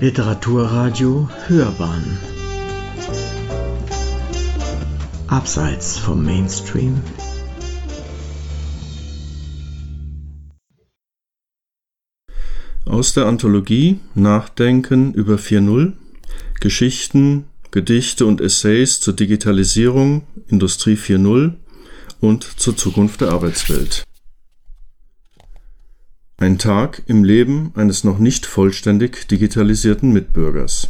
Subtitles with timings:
[0.00, 2.16] Literaturradio Hörbahn.
[5.26, 7.02] Abseits vom Mainstream.
[12.86, 15.92] Aus der Anthologie Nachdenken über 4.0
[16.60, 21.56] Geschichten, Gedichte und Essays zur Digitalisierung, Industrie 4.0
[22.22, 24.04] und zur Zukunft der Arbeitswelt.
[26.42, 30.88] Ein Tag im Leben eines noch nicht vollständig digitalisierten Mitbürgers.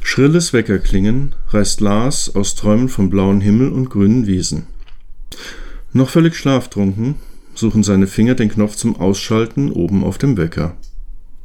[0.00, 4.66] Schrilles Weckerklingen reißt Lars aus Träumen vom blauen Himmel und grünen Wiesen.
[5.92, 7.14] Noch völlig schlaftrunken
[7.54, 10.76] suchen seine Finger den Knopf zum Ausschalten oben auf dem Wecker.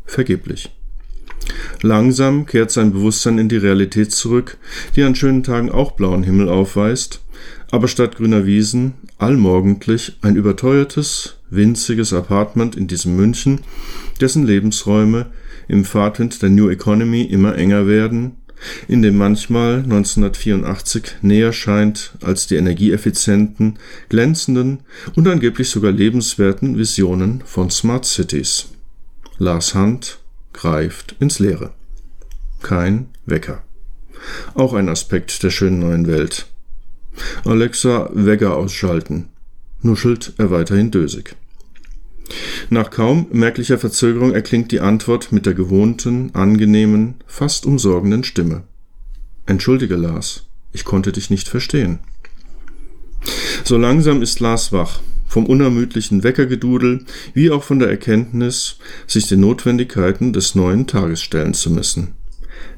[0.07, 0.71] Vergeblich.
[1.83, 4.57] Langsam kehrt sein Bewusstsein in die Realität zurück,
[4.95, 7.21] die an schönen Tagen auch blauen Himmel aufweist,
[7.69, 13.61] aber statt grüner Wiesen allmorgendlich ein überteuertes, winziges Apartment in diesem München,
[14.19, 15.27] dessen Lebensräume
[15.67, 18.37] im Fahrtwind der New Economy immer enger werden,
[18.87, 23.79] in dem manchmal 1984 näher scheint als die energieeffizienten,
[24.09, 24.79] glänzenden
[25.15, 28.69] und angeblich sogar lebenswerten Visionen von Smart Cities.
[29.37, 30.19] Lars Hand
[30.53, 31.73] greift ins Leere.
[32.61, 33.63] Kein Wecker.
[34.53, 36.47] Auch ein Aspekt der schönen neuen Welt.
[37.43, 39.29] Alexa Wecker ausschalten,
[39.85, 41.35] nuschelt er weiterhin dösig.
[42.69, 48.63] Nach kaum merklicher Verzögerung erklingt die Antwort mit der gewohnten, angenehmen, fast umsorgenden Stimme.
[49.45, 51.99] Entschuldige, Lars, ich konnte dich nicht verstehen.
[53.63, 59.41] So langsam ist Lars wach, vom unermüdlichen Weckergedudel, wie auch von der Erkenntnis, sich den
[59.41, 62.13] Notwendigkeiten des neuen Tages stellen zu müssen.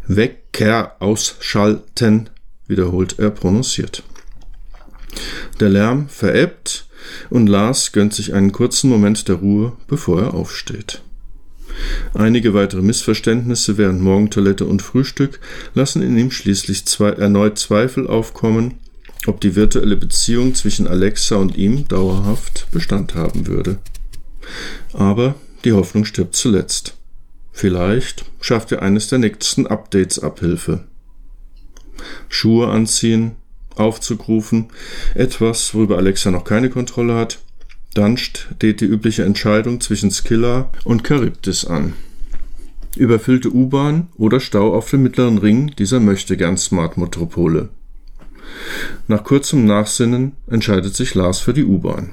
[0.07, 2.29] Wecker ausschalten,
[2.67, 4.03] wiederholt er prononciert.
[5.59, 6.86] Der Lärm verebbt,
[7.29, 11.01] und Lars gönnt sich einen kurzen Moment der Ruhe, bevor er aufsteht.
[12.13, 15.39] Einige weitere Missverständnisse während Morgentoilette und Frühstück
[15.73, 18.75] lassen in ihm schließlich zwei, erneut Zweifel aufkommen,
[19.25, 23.77] ob die virtuelle Beziehung zwischen Alexa und ihm dauerhaft Bestand haben würde.
[24.93, 25.35] Aber
[25.65, 26.95] die Hoffnung stirbt zuletzt.
[27.51, 30.85] Vielleicht schafft er eines der nächsten Updates Abhilfe.
[32.29, 33.31] Schuhe anziehen,
[33.79, 34.67] Aufzug rufen,
[35.15, 37.39] etwas, worüber Alexa noch keine Kontrolle hat.
[37.93, 41.93] Dann steht die übliche Entscheidung zwischen Skilla und Charybdis an.
[42.95, 47.69] Überfüllte U-Bahn oder Stau auf dem mittleren Ring dieser möchtegern Smart-Metropole.
[49.07, 52.11] Nach kurzem Nachsinnen entscheidet sich Lars für die U-Bahn.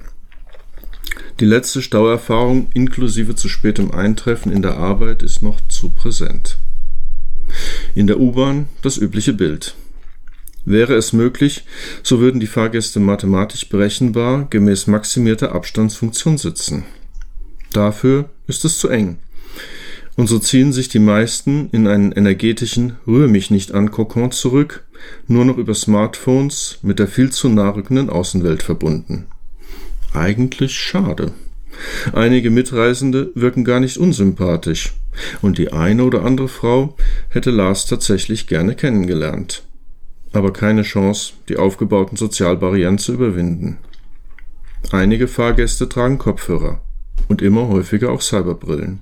[1.40, 6.58] Die letzte Stauerfahrung inklusive zu spätem Eintreffen in der Arbeit ist noch zu präsent.
[7.94, 9.74] In der U-Bahn das übliche Bild.
[10.66, 11.64] Wäre es möglich,
[12.02, 16.84] so würden die Fahrgäste mathematisch berechenbar gemäß maximierter Abstandsfunktion sitzen.
[17.72, 19.18] Dafür ist es zu eng.
[20.16, 24.84] Und so ziehen sich die meisten in einen energetischen Rühr mich nicht an Kokon zurück,
[25.26, 29.26] nur noch über Smartphones mit der viel zu nahrückenden Außenwelt verbunden.
[30.14, 31.32] Eigentlich schade.
[32.12, 34.94] Einige Mitreisende wirken gar nicht unsympathisch,
[35.42, 36.96] und die eine oder andere Frau
[37.28, 39.64] hätte Lars tatsächlich gerne kennengelernt
[40.34, 43.78] aber keine Chance, die aufgebauten Sozialbarrieren zu überwinden.
[44.90, 46.80] Einige Fahrgäste tragen Kopfhörer
[47.28, 49.00] und immer häufiger auch Cyberbrillen.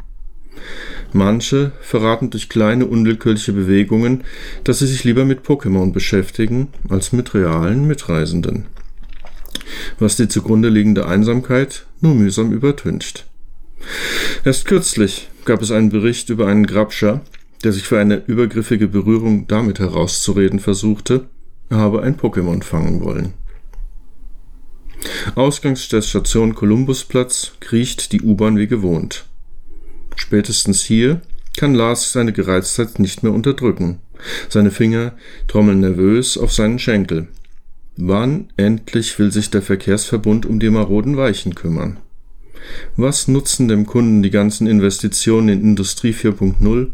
[1.12, 4.24] Manche verraten durch kleine unwillkürliche Bewegungen,
[4.64, 8.66] dass sie sich lieber mit Pokémon beschäftigen als mit realen Mitreisenden.
[9.98, 13.26] Was die zugrunde liegende Einsamkeit nur mühsam übertüncht.
[14.44, 17.22] Erst kürzlich gab es einen Bericht über einen Grabscher,
[17.64, 21.28] der sich für eine übergriffige Berührung damit herauszureden versuchte,
[21.68, 23.34] er habe ein Pokémon fangen wollen.
[25.34, 29.26] Ausgangs der Station Kolumbusplatz kriecht die U-Bahn wie gewohnt.
[30.16, 31.22] Spätestens hier
[31.56, 33.98] kann Lars seine Gereiztheit nicht mehr unterdrücken.
[34.48, 35.12] Seine Finger
[35.48, 37.28] trommeln nervös auf seinen Schenkel.
[37.96, 41.98] Wann endlich will sich der Verkehrsverbund um die maroden Weichen kümmern?
[42.96, 46.90] Was nutzen dem Kunden die ganzen Investitionen in Industrie 4.0,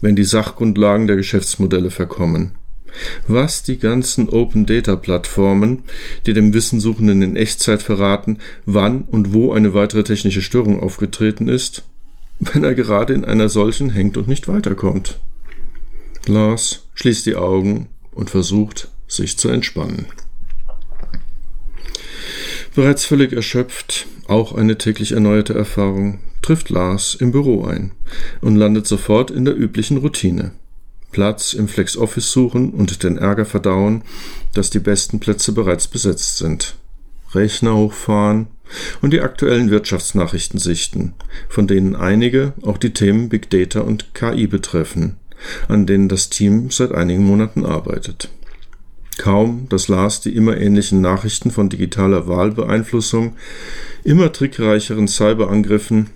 [0.00, 2.52] wenn die Sachgrundlagen der Geschäftsmodelle verkommen.
[3.28, 5.84] Was die ganzen Open Data Plattformen,
[6.26, 11.84] die dem Wissensuchenden in Echtzeit verraten, wann und wo eine weitere technische Störung aufgetreten ist,
[12.40, 15.20] wenn er gerade in einer solchen hängt und nicht weiterkommt.
[16.26, 20.06] Lars schließt die Augen und versucht, sich zu entspannen.
[22.74, 27.92] Bereits völlig erschöpft, auch eine täglich erneuerte Erfahrung, trifft Lars im Büro ein
[28.40, 30.52] und landet sofort in der üblichen Routine.
[31.12, 34.02] Platz im Flex Office suchen und den Ärger verdauen,
[34.54, 36.76] dass die besten Plätze bereits besetzt sind.
[37.34, 38.48] Rechner hochfahren,
[39.00, 41.14] und die aktuellen Wirtschaftsnachrichten sichten,
[41.48, 45.16] von denen einige auch die Themen Big Data und KI betreffen,
[45.68, 48.30] an denen das Team seit einigen Monaten arbeitet.
[49.18, 53.36] Kaum, dass Lars die immer ähnlichen Nachrichten von digitaler Wahlbeeinflussung,
[54.04, 56.10] immer trickreicheren Cyberangriffen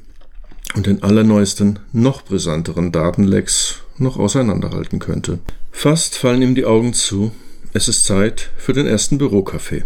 [0.74, 5.38] und den allerneuesten, noch brisanteren Datenlecks noch auseinanderhalten könnte.
[5.70, 7.32] Fast fallen ihm die Augen zu.
[7.72, 9.84] Es ist Zeit für den ersten Bürokaffee.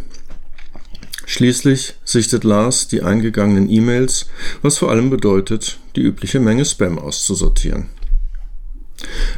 [1.26, 4.26] Schließlich sichtet Lars die eingegangenen E-Mails,
[4.62, 7.90] was vor allem bedeutet, die übliche Menge Spam auszusortieren.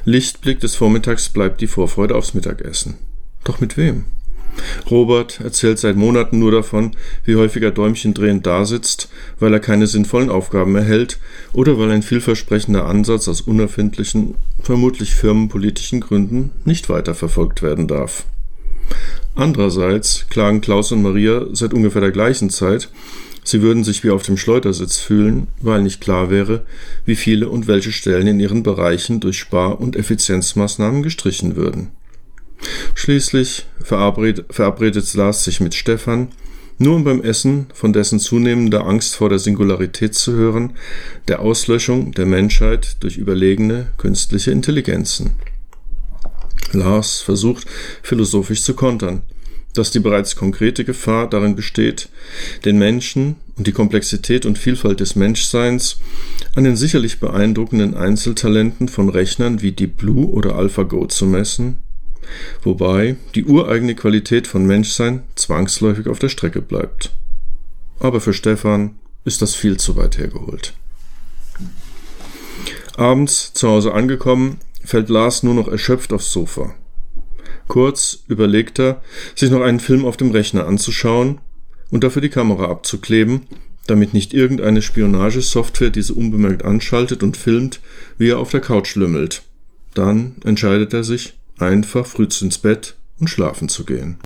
[0.05, 2.95] Lichtblick des Vormittags bleibt die Vorfreude aufs Mittagessen.
[3.45, 4.05] Doch mit wem?
[4.91, 6.93] Robert erzählt seit Monaten nur davon,
[7.25, 9.09] wie häufig er däumchendrehend dasitzt,
[9.39, 11.19] weil er keine sinnvollen Aufgaben erhält
[11.53, 18.25] oder weil ein vielversprechender Ansatz aus unerfindlichen, vermutlich firmenpolitischen Gründen nicht weiterverfolgt werden darf.
[19.35, 22.91] Andererseits klagen Klaus und Maria seit ungefähr der gleichen Zeit,
[23.45, 26.65] sie würden sich wie auf dem Schleudersitz fühlen, weil nicht klar wäre,
[27.05, 31.91] wie viele und welche Stellen in ihren Bereichen durch Spar- und Effizienzmaßnahmen gestrichen würden.
[32.95, 36.29] Schließlich verabredet, verabredet Lars sich mit Stefan,
[36.79, 40.73] nur um beim Essen von dessen zunehmender Angst vor der Singularität zu hören,
[41.29, 45.33] der Auslöschung der Menschheit durch überlegene künstliche Intelligenzen.
[46.73, 47.67] Lars versucht
[48.03, 49.23] philosophisch zu kontern,
[49.75, 52.09] dass die bereits konkrete Gefahr darin besteht,
[52.65, 55.99] den Menschen und die Komplexität und Vielfalt des Menschseins
[56.55, 61.79] an den sicherlich beeindruckenden Einzeltalenten von Rechnern wie Deep Blue oder AlphaGo zu messen
[62.63, 67.13] wobei die ureigene Qualität von Menschsein zwangsläufig auf der Strecke bleibt.
[67.99, 70.75] Aber für Stefan ist das viel zu weit hergeholt.
[72.97, 76.75] Abends zu Hause angekommen, fällt Lars nur noch erschöpft aufs Sofa.
[77.69, 79.03] Kurz überlegt er,
[79.35, 81.41] sich noch einen Film auf dem Rechner anzuschauen
[81.91, 83.47] und dafür die Kamera abzukleben,
[83.87, 87.81] damit nicht irgendeine Spionagesoftware diese unbemerkt anschaltet und filmt,
[88.19, 89.43] wie er auf der Couch lümmelt.
[89.95, 94.17] Dann entscheidet er sich, einfach früh ins Bett und schlafen zu gehen.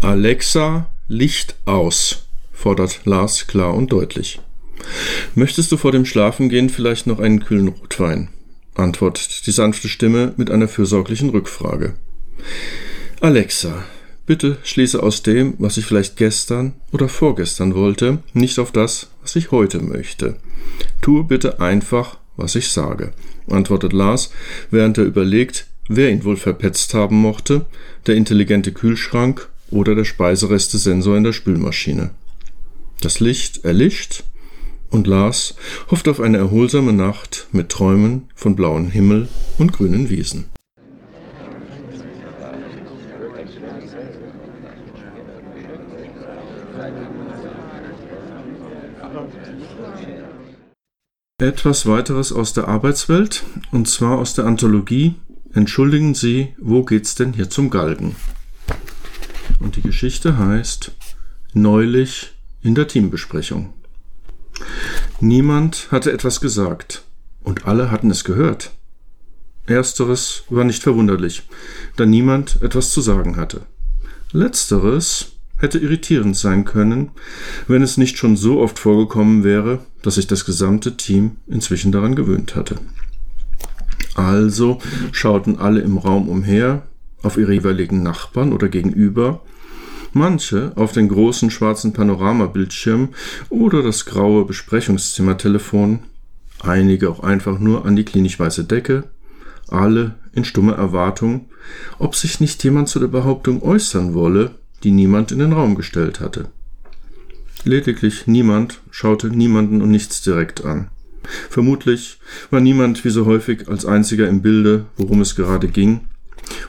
[0.00, 4.40] Alexa, Licht aus, fordert Lars klar und deutlich.
[5.34, 8.28] Möchtest du vor dem Schlafengehen vielleicht noch einen kühlen Rotwein?
[8.74, 11.94] antwortet die sanfte Stimme mit einer fürsorglichen Rückfrage.
[13.20, 13.84] Alexa,
[14.26, 19.36] bitte schließe aus dem, was ich vielleicht gestern oder vorgestern wollte, nicht auf das, was
[19.36, 20.36] ich heute möchte.
[21.00, 23.12] Tue bitte einfach, was ich sage,
[23.48, 24.30] antwortet Lars,
[24.70, 27.66] während er überlegt, wer ihn wohl verpetzt haben mochte,
[28.06, 32.10] der intelligente Kühlschrank oder der Speisereste-Sensor in der Spülmaschine.
[33.00, 34.24] Das Licht erlischt
[34.90, 35.54] und Lars
[35.90, 39.28] hofft auf eine erholsame Nacht mit Träumen von blauem Himmel
[39.58, 40.46] und grünen Wiesen.
[51.38, 55.16] Etwas weiteres aus der Arbeitswelt, und zwar aus der Anthologie
[55.56, 58.14] Entschuldigen Sie, wo geht's denn hier zum Galgen?
[59.58, 60.92] Und die Geschichte heißt
[61.54, 63.72] Neulich in der Teambesprechung.
[65.18, 67.04] Niemand hatte etwas gesagt
[67.42, 68.72] und alle hatten es gehört.
[69.64, 71.44] Ersteres war nicht verwunderlich,
[71.96, 73.62] da niemand etwas zu sagen hatte.
[74.32, 77.12] Letzteres hätte irritierend sein können,
[77.66, 82.14] wenn es nicht schon so oft vorgekommen wäre, dass sich das gesamte Team inzwischen daran
[82.14, 82.78] gewöhnt hatte.
[84.16, 84.78] Also
[85.12, 86.82] schauten alle im Raum umher,
[87.22, 89.42] auf ihre jeweiligen Nachbarn oder gegenüber,
[90.14, 93.10] manche auf den großen schwarzen Panoramabildschirm
[93.50, 96.00] oder das graue Besprechungszimmertelefon,
[96.62, 99.04] einige auch einfach nur an die klinisch weiße Decke,
[99.68, 101.50] alle in stummer Erwartung,
[101.98, 106.20] ob sich nicht jemand zu der Behauptung äußern wolle, die niemand in den Raum gestellt
[106.20, 106.48] hatte.
[107.64, 110.88] Lediglich niemand schaute niemanden und nichts direkt an.
[111.50, 112.18] Vermutlich
[112.50, 116.08] war niemand wie so häufig als einziger im Bilde, worum es gerade ging,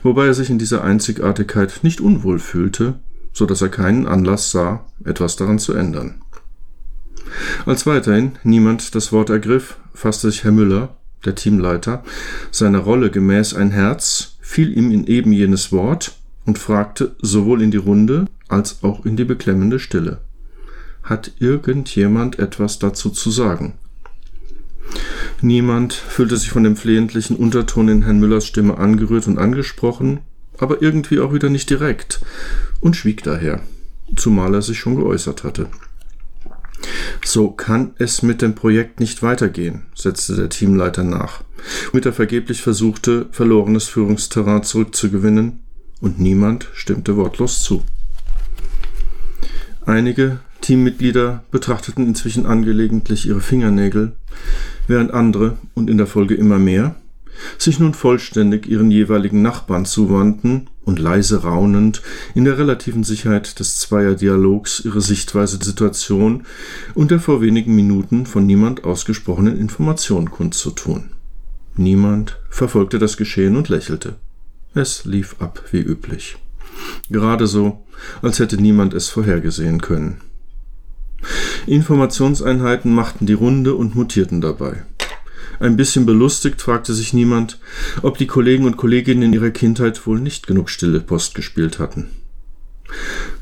[0.02, 3.00] wobei er sich in dieser Einzigartigkeit nicht unwohl fühlte,
[3.32, 6.22] so dass er keinen Anlass sah, etwas daran zu ändern.
[7.66, 12.02] Als weiterhin niemand das Wort ergriff, fasste sich Herr Müller, der Teamleiter,
[12.50, 17.70] seiner Rolle gemäß ein Herz, fiel ihm in eben jenes Wort und fragte sowohl in
[17.70, 20.20] die Runde als auch in die beklemmende Stille.
[21.02, 23.74] Hat irgendjemand etwas dazu zu sagen?
[25.40, 30.20] Niemand fühlte sich von dem flehentlichen Unterton in Herrn Müllers Stimme angerührt und angesprochen,
[30.58, 32.20] aber irgendwie auch wieder nicht direkt
[32.80, 33.60] und schwieg daher,
[34.16, 35.68] zumal er sich schon geäußert hatte.
[37.24, 41.42] So kann es mit dem Projekt nicht weitergehen, setzte der Teamleiter nach,
[41.90, 45.60] womit er vergeblich versuchte, verlorenes Führungsterrain zurückzugewinnen,
[46.00, 47.82] und niemand stimmte wortlos zu.
[49.84, 54.12] Einige Teammitglieder betrachteten inzwischen angelegentlich ihre Fingernägel,
[54.86, 56.96] während andere, und in der Folge immer mehr,
[57.56, 62.02] sich nun vollständig ihren jeweiligen Nachbarn zuwandten und leise raunend
[62.34, 66.44] in der relativen Sicherheit des Zweierdialogs ihre Sichtweise der Situation
[66.94, 71.10] und der vor wenigen Minuten von niemand ausgesprochenen Information kundzutun.
[71.76, 74.16] Niemand verfolgte das Geschehen und lächelte.
[74.74, 76.36] Es lief ab wie üblich.
[77.10, 77.84] Gerade so,
[78.22, 80.20] als hätte niemand es vorhergesehen können.
[81.66, 84.84] Informationseinheiten machten die Runde und mutierten dabei.
[85.60, 87.58] Ein bisschen belustigt fragte sich niemand,
[88.02, 92.10] ob die Kollegen und Kolleginnen in ihrer Kindheit wohl nicht genug stille Post gespielt hatten.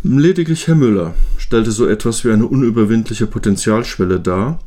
[0.03, 4.61] Lediglich Herr Müller stellte so etwas wie eine unüberwindliche Potentialschwelle dar,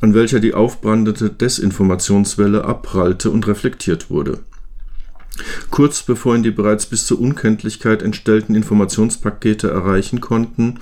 [0.00, 4.40] an welcher die aufbrandete Desinformationswelle abprallte und reflektiert wurde.
[5.70, 10.80] Kurz bevor ihn die bereits bis zur Unkenntlichkeit entstellten Informationspakete erreichen konnten,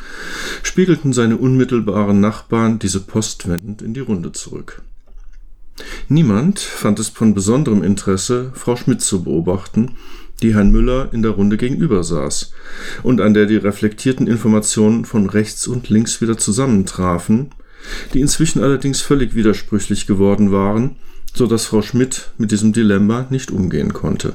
[0.63, 4.83] spiegelten seine unmittelbaren Nachbarn diese postwendend in die Runde zurück.
[6.09, 9.97] Niemand fand es von besonderem Interesse, Frau Schmidt zu beobachten,
[10.43, 12.53] die Herrn Müller in der Runde gegenüber saß
[13.03, 17.51] und an der die reflektierten Informationen von rechts und links wieder zusammentrafen,
[18.13, 20.97] die inzwischen allerdings völlig widersprüchlich geworden waren,
[21.35, 24.35] so dass Frau Schmidt mit diesem Dilemma nicht umgehen konnte.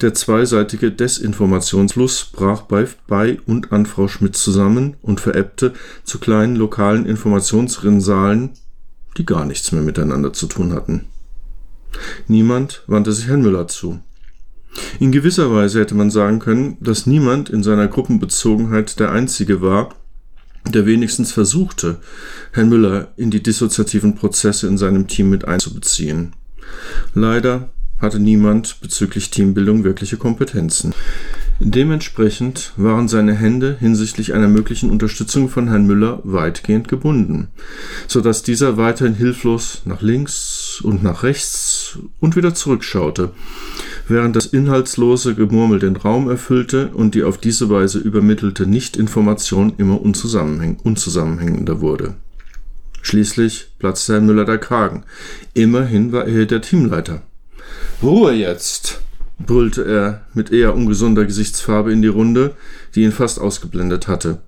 [0.00, 5.74] Der zweiseitige Desinformationsfluss brach bei, bei und an Frau Schmidt zusammen und verebbte
[6.04, 8.50] zu kleinen lokalen Informationsrinnsalen,
[9.16, 11.06] die gar nichts mehr miteinander zu tun hatten.
[12.28, 14.00] Niemand wandte sich Herrn Müller zu.
[15.00, 19.94] In gewisser Weise hätte man sagen können, dass niemand in seiner Gruppenbezogenheit der Einzige war,
[20.72, 21.98] der wenigstens versuchte,
[22.52, 26.32] Herrn Müller in die dissoziativen Prozesse in seinem Team mit einzubeziehen.
[27.14, 27.70] Leider
[28.00, 30.94] hatte niemand bezüglich Teambildung wirkliche Kompetenzen.
[31.60, 37.48] Dementsprechend waren seine Hände hinsichtlich einer möglichen Unterstützung von Herrn Müller weitgehend gebunden,
[38.06, 43.32] so dass dieser weiterhin hilflos nach links und nach rechts und wieder zurückschaute,
[44.08, 50.00] während das inhaltslose Gemurmel den Raum erfüllte und die auf diese Weise übermittelte Nichtinformation immer
[50.00, 52.14] unzusammenhäng unzusammenhängender wurde.
[53.02, 55.04] Schließlich platzte Herrn Müller der Kragen.
[55.54, 57.22] Immerhin war er der Teamleiter.
[58.02, 59.00] Ruhe jetzt!
[59.38, 62.54] brüllte er mit eher ungesunder Gesichtsfarbe in die Runde,
[62.94, 64.38] die ihn fast ausgeblendet hatte.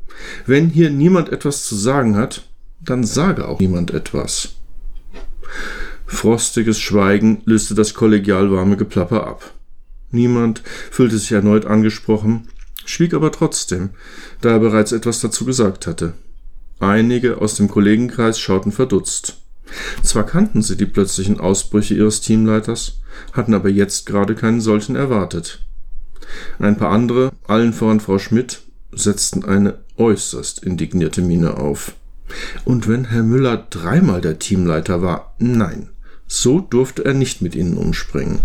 [0.46, 2.42] Wenn hier niemand etwas zu sagen hat,
[2.80, 4.56] dann sage auch niemand etwas.
[6.10, 9.54] Frostiges Schweigen löste das kollegial warme Geplapper ab.
[10.10, 12.48] Niemand fühlte sich erneut angesprochen,
[12.84, 13.90] schwieg aber trotzdem,
[14.40, 16.12] da er bereits etwas dazu gesagt hatte.
[16.80, 19.38] Einige aus dem Kollegenkreis schauten verdutzt.
[20.02, 23.00] Zwar kannten sie die plötzlichen Ausbrüche ihres Teamleiters,
[23.32, 25.64] hatten aber jetzt gerade keinen solchen erwartet.
[26.58, 28.62] Ein paar andere, allen voran Frau Schmidt,
[28.92, 31.94] setzten eine äußerst indignierte Miene auf.
[32.64, 35.88] Und wenn Herr Müller dreimal der Teamleiter war, nein,
[36.30, 38.40] so durfte er nicht mit ihnen umspringen.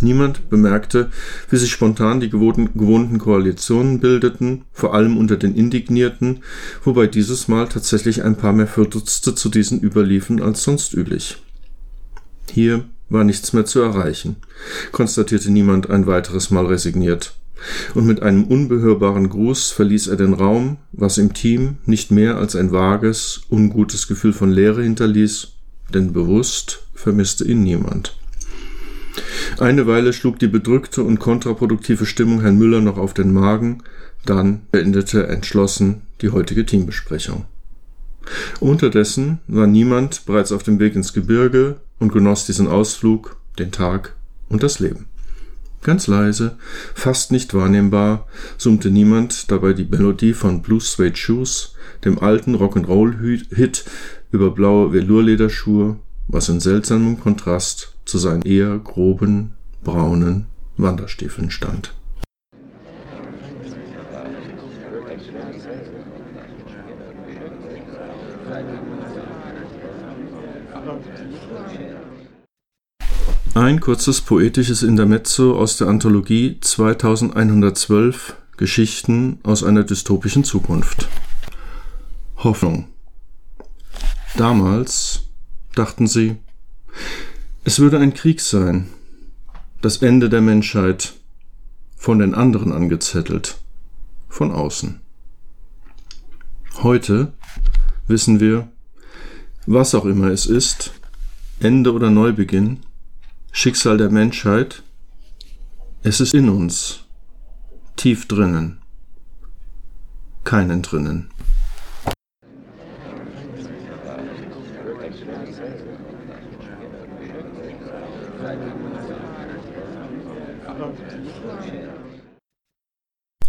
[0.00, 1.10] Niemand bemerkte,
[1.50, 6.44] wie sich spontan die gewohnten Koalitionen bildeten, vor allem unter den Indignierten,
[6.84, 11.38] wobei dieses Mal tatsächlich ein paar mehr Verdutzte zu diesen überliefen als sonst üblich.
[12.52, 14.36] Hier war nichts mehr zu erreichen,
[14.92, 17.34] konstatierte niemand ein weiteres Mal resigniert.
[17.94, 22.54] Und mit einem unbehörbaren Gruß verließ er den Raum, was im Team nicht mehr als
[22.54, 25.57] ein vages, ungutes Gefühl von Leere hinterließ,
[25.92, 28.16] denn bewusst vermisste ihn niemand.
[29.58, 33.82] Eine Weile schlug die bedrückte und kontraproduktive Stimmung Herrn Müller noch auf den Magen,
[34.24, 37.46] dann beendete entschlossen die heutige Teambesprechung.
[38.60, 44.14] Unterdessen war niemand bereits auf dem Weg ins Gebirge und genoss diesen Ausflug, den Tag
[44.48, 45.06] und das Leben.
[45.82, 46.56] Ganz leise,
[46.94, 48.26] fast nicht wahrnehmbar,
[48.56, 53.84] summte niemand dabei die Melodie von Blue Suede Shoes, dem alten Rock'n'Roll-Hit
[54.30, 61.94] über blaue Velourlederschuhe, was in seltsamem Kontrast zu seinen eher groben, braunen Wanderstiefeln stand.
[73.54, 81.08] Ein kurzes poetisches Intermezzo aus der Anthologie 2112 Geschichten aus einer dystopischen Zukunft.
[82.36, 82.86] Hoffnung.
[84.38, 85.24] Damals
[85.74, 86.36] dachten sie,
[87.64, 88.88] es würde ein Krieg sein,
[89.80, 91.14] das Ende der Menschheit,
[91.96, 93.58] von den anderen angezettelt,
[94.28, 95.00] von außen.
[96.84, 97.32] Heute
[98.06, 98.70] wissen wir,
[99.66, 100.92] was auch immer es ist,
[101.58, 102.78] Ende oder Neubeginn,
[103.50, 104.84] Schicksal der Menschheit,
[106.04, 107.00] es ist in uns,
[107.96, 108.78] tief drinnen.
[110.44, 111.28] keinen drinnen.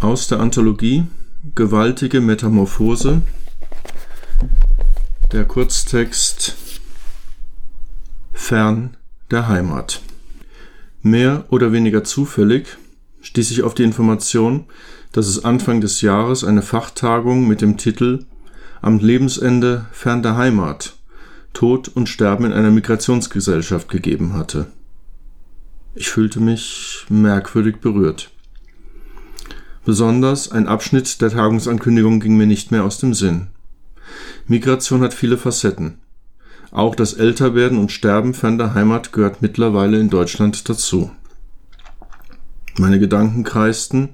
[0.09, 1.05] Aus der Anthologie
[1.53, 3.21] Gewaltige Metamorphose
[5.31, 6.55] der Kurztext
[8.33, 8.97] Fern
[9.29, 10.01] der Heimat.
[11.03, 12.79] Mehr oder weniger zufällig
[13.21, 14.65] stieß ich auf die Information,
[15.11, 18.25] dass es Anfang des Jahres eine Fachtagung mit dem Titel
[18.81, 20.95] Am Lebensende fern der Heimat
[21.53, 24.71] Tod und Sterben in einer Migrationsgesellschaft gegeben hatte.
[25.93, 28.31] Ich fühlte mich merkwürdig berührt.
[29.85, 33.47] Besonders ein Abschnitt der Tagungsankündigung ging mir nicht mehr aus dem Sinn.
[34.47, 35.99] Migration hat viele Facetten.
[36.71, 41.11] Auch das Älterwerden und Sterben fern der Heimat gehört mittlerweile in Deutschland dazu.
[42.77, 44.09] Meine Gedanken kreisten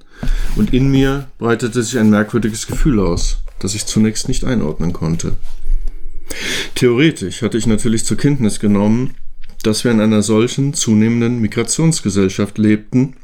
[0.56, 5.36] und in mir breitete sich ein merkwürdiges Gefühl aus, das ich zunächst nicht einordnen konnte.
[6.74, 9.16] Theoretisch hatte ich natürlich zur Kenntnis genommen,
[9.64, 13.16] dass wir in einer solchen zunehmenden Migrationsgesellschaft lebten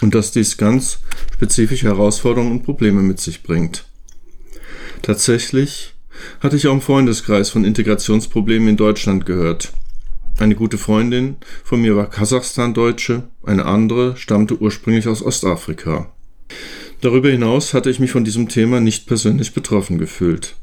[0.00, 1.00] und dass dies ganz
[1.34, 3.84] spezifische Herausforderungen und Probleme mit sich bringt.
[5.02, 5.94] Tatsächlich
[6.40, 9.72] hatte ich auch im Freundeskreis von Integrationsproblemen in Deutschland gehört.
[10.38, 16.12] Eine gute Freundin von mir war Kasachstan-Deutsche, eine andere stammte ursprünglich aus Ostafrika.
[17.00, 20.56] Darüber hinaus hatte ich mich von diesem Thema nicht persönlich betroffen gefühlt,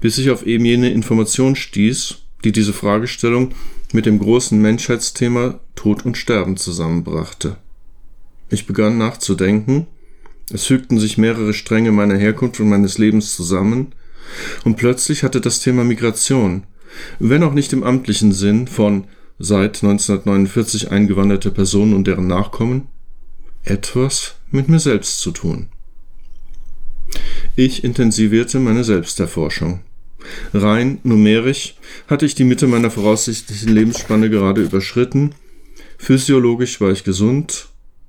[0.00, 3.54] bis ich auf eben jene Information stieß, die diese Fragestellung
[3.92, 7.56] mit dem großen Menschheitsthema Tod und Sterben zusammenbrachte.
[8.50, 9.86] Ich begann nachzudenken,
[10.50, 13.92] es fügten sich mehrere Stränge meiner Herkunft und meines Lebens zusammen,
[14.64, 16.64] und plötzlich hatte das Thema Migration,
[17.18, 19.04] wenn auch nicht im amtlichen Sinn von
[19.38, 22.88] seit 1949 eingewanderte Personen und deren Nachkommen,
[23.64, 25.68] etwas mit mir selbst zu tun.
[27.56, 29.80] Ich intensivierte meine Selbsterforschung.
[30.52, 31.76] Rein numerisch
[32.06, 35.34] hatte ich die Mitte meiner voraussichtlichen Lebensspanne gerade überschritten,
[35.96, 37.68] physiologisch war ich gesund,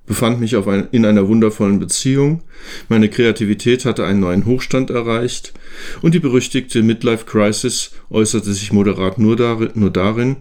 [0.10, 2.41] befand mich ein, in einer wundervollen Beziehung,
[2.89, 5.54] meine Kreativität hatte einen neuen Hochstand erreicht
[6.02, 10.38] und die berüchtigte Midlife Crisis äußerte sich moderat nur darin, nur darin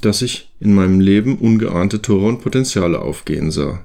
[0.00, 3.84] dass ich in meinem Leben ungeahnte Tore und Potenziale aufgehen sah.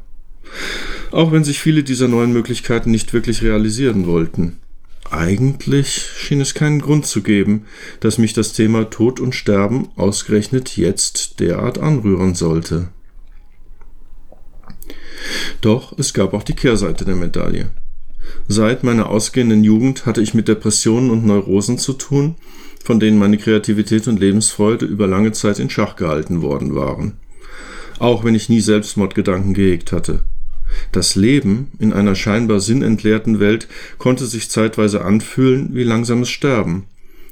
[1.11, 4.59] Auch wenn sich viele dieser neuen Möglichkeiten nicht wirklich realisieren wollten.
[5.11, 7.65] Eigentlich schien es keinen Grund zu geben,
[7.99, 12.89] dass mich das Thema Tod und Sterben ausgerechnet jetzt derart anrühren sollte.
[15.61, 17.69] Doch es gab auch die Kehrseite der Medaille.
[18.47, 22.35] Seit meiner ausgehenden Jugend hatte ich mit Depressionen und Neurosen zu tun,
[22.83, 27.13] von denen meine Kreativität und Lebensfreude über lange Zeit in Schach gehalten worden waren.
[27.97, 30.23] Auch wenn ich nie Selbstmordgedanken gehegt hatte.
[30.91, 36.85] Das Leben in einer scheinbar sinnentleerten Welt konnte sich zeitweise anfühlen wie langsames Sterben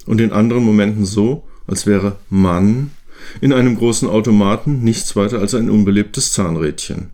[0.06, 2.92] und in anderen Momenten so, als wäre Mann
[3.42, 7.10] in einem großen Automaten nichts weiter als ein unbelebtes Zahnrädchen.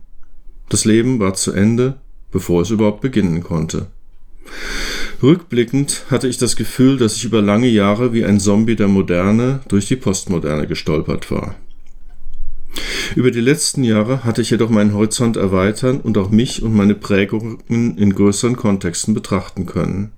[0.70, 1.96] Das Leben war zu Ende,
[2.30, 3.88] bevor es überhaupt beginnen konnte.
[5.22, 9.60] Rückblickend hatte ich das Gefühl, dass ich über lange Jahre wie ein Zombie der Moderne
[9.68, 11.56] durch die Postmoderne gestolpert war.
[13.16, 16.94] Über die letzten Jahre hatte ich jedoch meinen Horizont erweitern und auch mich und meine
[16.94, 20.12] Prägungen in größeren Kontexten betrachten können.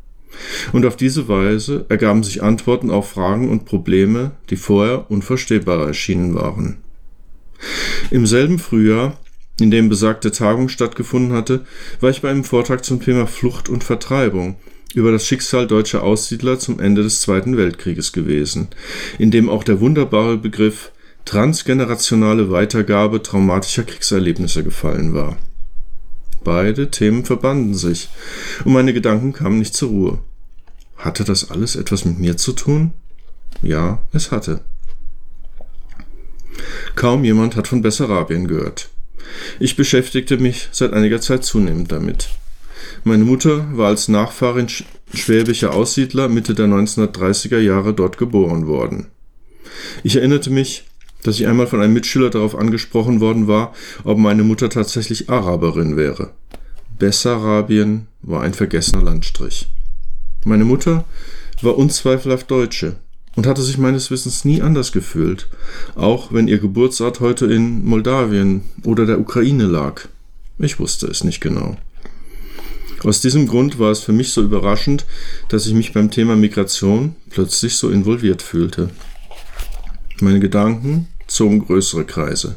[0.72, 6.34] Und auf diese Weise ergaben sich Antworten auf Fragen und Probleme, die vorher unvorstellbar erschienen
[6.34, 6.78] waren.
[8.10, 9.18] Im selben Frühjahr
[9.60, 11.64] in dem besagte Tagung stattgefunden hatte,
[12.00, 14.56] war ich bei einem Vortrag zum Thema Flucht und Vertreibung
[14.94, 18.68] über das Schicksal deutscher Aussiedler zum Ende des Zweiten Weltkrieges gewesen,
[19.18, 20.92] in dem auch der wunderbare Begriff
[21.24, 25.36] transgenerationale Weitergabe traumatischer Kriegserlebnisse gefallen war.
[26.44, 28.08] Beide Themen verbanden sich,
[28.64, 30.18] und meine Gedanken kamen nicht zur Ruhe.
[30.96, 32.92] Hatte das alles etwas mit mir zu tun?
[33.62, 34.60] Ja, es hatte.
[36.96, 38.91] Kaum jemand hat von Bessarabien gehört.
[39.61, 42.29] Ich beschäftigte mich seit einiger Zeit zunehmend damit.
[43.05, 44.68] Meine Mutter war als Nachfahrin
[45.12, 49.09] schwäbischer Aussiedler Mitte der 1930er Jahre dort geboren worden.
[50.03, 50.85] Ich erinnerte mich,
[51.23, 55.97] dass ich einmal von einem Mitschüler darauf angesprochen worden war, ob meine Mutter tatsächlich Araberin
[55.97, 56.31] wäre.
[56.99, 59.68] Bessarabien war ein vergessener Landstrich.
[60.45, 61.05] Meine Mutter
[61.61, 62.97] war unzweifelhaft Deutsche,
[63.37, 65.49] und hatte sich meines Wissens nie anders gefühlt,
[65.95, 70.03] auch wenn ihr Geburtsort heute in Moldawien oder der Ukraine lag.
[70.59, 71.77] Ich wusste es nicht genau.
[73.05, 75.07] Aus diesem Grund war es für mich so überraschend,
[75.49, 78.90] dass ich mich beim Thema Migration plötzlich so involviert fühlte.
[80.21, 82.57] Meine Gedanken zogen größere Kreise.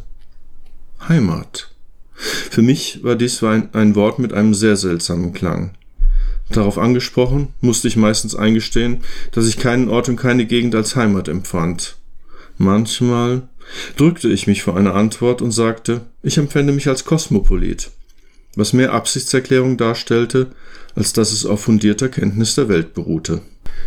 [1.07, 1.71] Heimat.
[2.13, 5.71] Für mich war dies ein, ein Wort mit einem sehr seltsamen Klang.
[6.49, 11.27] Darauf angesprochen, musste ich meistens eingestehen, dass ich keinen Ort und keine Gegend als Heimat
[11.27, 11.97] empfand.
[12.57, 13.49] Manchmal
[13.97, 17.91] drückte ich mich vor einer Antwort und sagte, ich empfände mich als Kosmopolit,
[18.55, 20.51] was mehr Absichtserklärung darstellte,
[20.93, 23.41] als dass es auf fundierter Kenntnis der Welt beruhte.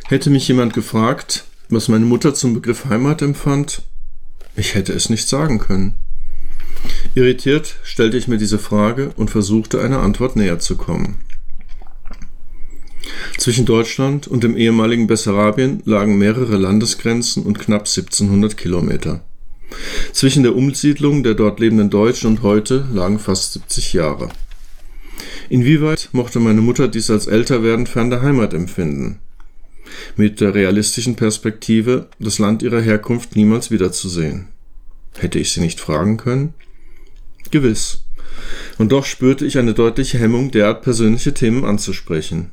[0.08, 3.82] Hätte mich jemand gefragt, was meine Mutter zum Begriff Heimat empfand,
[4.56, 5.94] ich hätte es nicht sagen können.
[7.14, 11.18] Irritiert stellte ich mir diese Frage und versuchte einer Antwort näher zu kommen.
[13.36, 19.22] Zwischen Deutschland und dem ehemaligen Bessarabien lagen mehrere Landesgrenzen und knapp 1700 Kilometer.
[20.12, 24.30] Zwischen der Umsiedlung der dort lebenden Deutschen und heute lagen fast 70 Jahre.
[25.48, 29.20] Inwieweit mochte meine Mutter dies als Älterwerden fern der Heimat empfinden?
[30.16, 34.48] Mit der realistischen Perspektive, das Land ihrer Herkunft niemals wiederzusehen.
[35.16, 36.54] Hätte ich sie nicht fragen können?
[37.50, 38.04] Gewiss.
[38.76, 42.50] Und doch spürte ich eine deutliche Hemmung, derart persönliche Themen anzusprechen.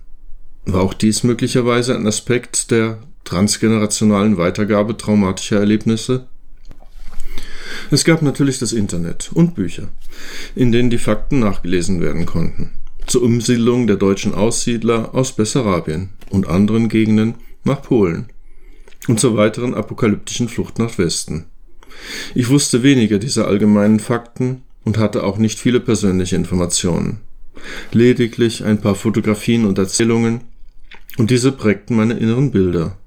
[0.65, 6.27] War auch dies möglicherweise ein Aspekt der transgenerationalen Weitergabe traumatischer Erlebnisse?
[7.91, 9.89] Es gab natürlich das Internet und Bücher,
[10.55, 12.71] in denen die Fakten nachgelesen werden konnten.
[13.05, 18.27] Zur Umsiedlung der deutschen Aussiedler aus Bessarabien und anderen Gegenden nach Polen
[19.07, 21.45] und zur weiteren apokalyptischen Flucht nach Westen.
[22.33, 27.19] Ich wusste weniger dieser allgemeinen Fakten und hatte auch nicht viele persönliche Informationen.
[27.91, 30.41] Lediglich ein paar Fotografien und Erzählungen,
[31.17, 32.97] und diese prägten meine inneren Bilder.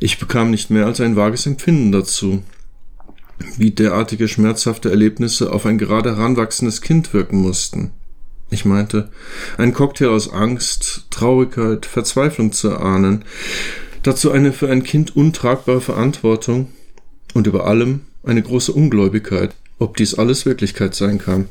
[0.00, 2.42] Ich bekam nicht mehr als ein vages Empfinden dazu,
[3.56, 7.92] wie derartige schmerzhafte Erlebnisse auf ein gerade heranwachsendes Kind wirken mussten.
[8.50, 9.10] Ich meinte,
[9.58, 13.24] ein Cocktail aus Angst, Traurigkeit, Verzweiflung zu erahnen,
[14.02, 16.68] dazu eine für ein Kind untragbare Verantwortung
[17.34, 21.48] und über allem eine große Ungläubigkeit, ob dies alles Wirklichkeit sein kann.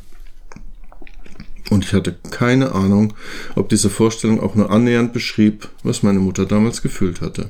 [1.70, 3.14] Und ich hatte keine Ahnung,
[3.56, 7.50] ob diese Vorstellung auch nur annähernd beschrieb, was meine Mutter damals gefühlt hatte.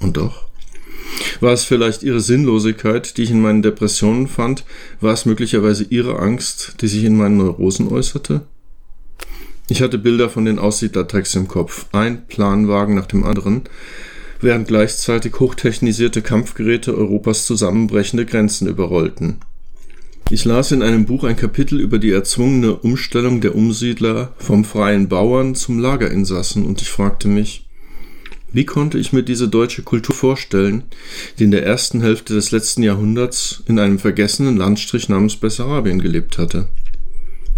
[0.00, 0.46] Und doch.
[1.40, 4.64] War es vielleicht ihre Sinnlosigkeit, die ich in meinen Depressionen fand?
[5.00, 8.42] War es möglicherweise ihre Angst, die sich in meinen Neurosen äußerte?
[9.68, 13.62] Ich hatte Bilder von den Aussiedlertracks im Kopf, ein Planwagen nach dem anderen,
[14.40, 19.38] während gleichzeitig hochtechnisierte Kampfgeräte Europas zusammenbrechende Grenzen überrollten.
[20.32, 25.06] Ich las in einem Buch ein Kapitel über die erzwungene Umstellung der Umsiedler vom freien
[25.06, 27.68] Bauern zum Lagerinsassen und ich fragte mich,
[28.50, 30.84] wie konnte ich mir diese deutsche Kultur vorstellen,
[31.38, 36.38] die in der ersten Hälfte des letzten Jahrhunderts in einem vergessenen Landstrich namens Bessarabien gelebt
[36.38, 36.68] hatte?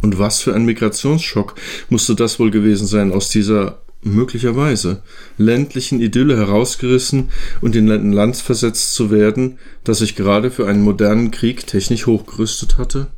[0.02, 1.54] Und was für ein Migrationsschock
[1.90, 5.02] musste das wohl gewesen sein, aus dieser möglicherweise
[5.38, 10.82] ländlichen Idylle herausgerissen und in ein Land versetzt zu werden, das sich gerade für einen
[10.82, 13.08] modernen Krieg technisch hochgerüstet hatte?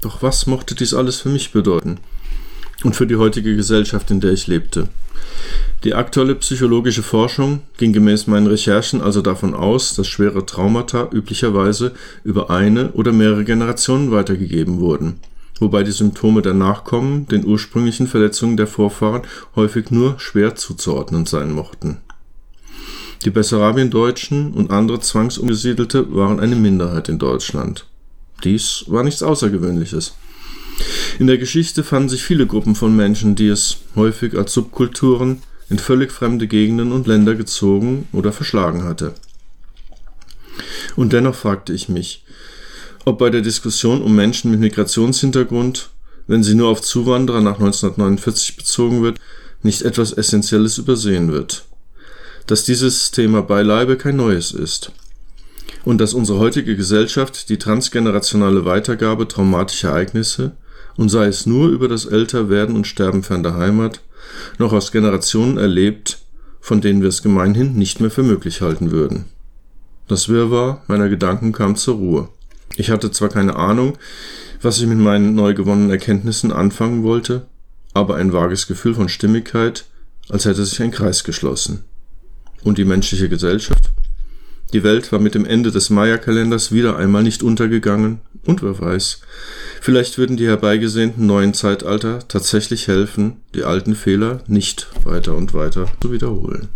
[0.00, 1.98] Doch was mochte dies alles für mich bedeuten?
[2.82, 4.88] Und für die heutige Gesellschaft, in der ich lebte?
[5.84, 11.92] Die aktuelle psychologische Forschung ging gemäß meinen Recherchen also davon aus, dass schwere Traumata üblicherweise
[12.24, 15.20] über eine oder mehrere Generationen weitergegeben wurden
[15.62, 19.22] wobei die Symptome der Nachkommen den ursprünglichen Verletzungen der Vorfahren
[19.54, 21.98] häufig nur schwer zuzuordnen sein mochten.
[23.24, 27.86] Die Bessarabiendeutschen und andere Zwangsumgesiedelte waren eine Minderheit in Deutschland.
[28.42, 30.14] Dies war nichts Außergewöhnliches.
[31.20, 35.78] In der Geschichte fanden sich viele Gruppen von Menschen, die es häufig als Subkulturen in
[35.78, 39.14] völlig fremde Gegenden und Länder gezogen oder verschlagen hatte.
[40.96, 42.24] Und dennoch fragte ich mich,
[43.04, 45.90] ob bei der Diskussion um Menschen mit Migrationshintergrund,
[46.26, 49.18] wenn sie nur auf Zuwanderer nach 1949 bezogen wird,
[49.62, 51.64] nicht etwas Essentielles übersehen wird.
[52.46, 54.92] Dass dieses Thema beileibe kein neues ist.
[55.84, 60.52] Und dass unsere heutige Gesellschaft die transgenerationale Weitergabe traumatischer Ereignisse,
[60.96, 64.00] und sei es nur über das Älterwerden und Sterben fern der Heimat,
[64.58, 66.18] noch aus Generationen erlebt,
[66.60, 69.24] von denen wir es gemeinhin nicht mehr für möglich halten würden.
[70.06, 72.28] Das Wirrwarr meiner Gedanken kam zur Ruhe.
[72.76, 73.98] Ich hatte zwar keine Ahnung,
[74.60, 77.46] was ich mit meinen neu gewonnenen Erkenntnissen anfangen wollte,
[77.94, 79.84] aber ein vages Gefühl von Stimmigkeit,
[80.28, 81.84] als hätte sich ein Kreis geschlossen.
[82.62, 83.90] Und die menschliche Gesellschaft?
[84.72, 89.20] Die Welt war mit dem Ende des Maya-Kalenders wieder einmal nicht untergegangen, und wer weiß,
[89.80, 95.86] vielleicht würden die herbeigesehnten neuen Zeitalter tatsächlich helfen, die alten Fehler nicht weiter und weiter
[96.00, 96.68] zu wiederholen.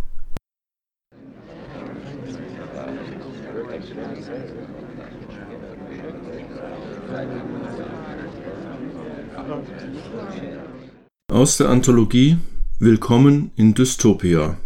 [11.37, 12.37] Aus der Anthologie
[12.79, 14.57] Willkommen in Dystopia.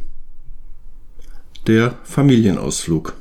[1.68, 3.14] Der Familienausflug.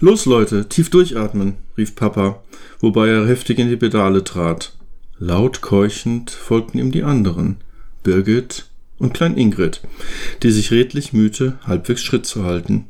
[0.00, 2.42] Los Leute, tief durchatmen, rief Papa,
[2.80, 4.76] wobei er heftig in die Pedale trat.
[5.18, 7.56] Laut keuchend folgten ihm die anderen,
[8.02, 8.66] Birgit
[8.98, 9.80] und Klein Ingrid,
[10.42, 12.88] die sich redlich mühte, halbwegs Schritt zu halten.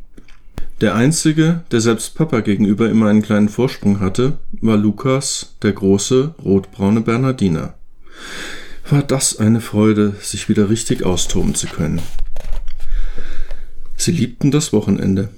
[0.80, 6.34] Der einzige, der selbst Papa gegenüber immer einen kleinen Vorsprung hatte, war Lukas, der große,
[6.42, 7.77] rotbraune Bernardiner.
[8.88, 12.00] War das eine Freude, sich wieder richtig austoben zu können.
[13.96, 15.28] Sie liebten das Wochenende.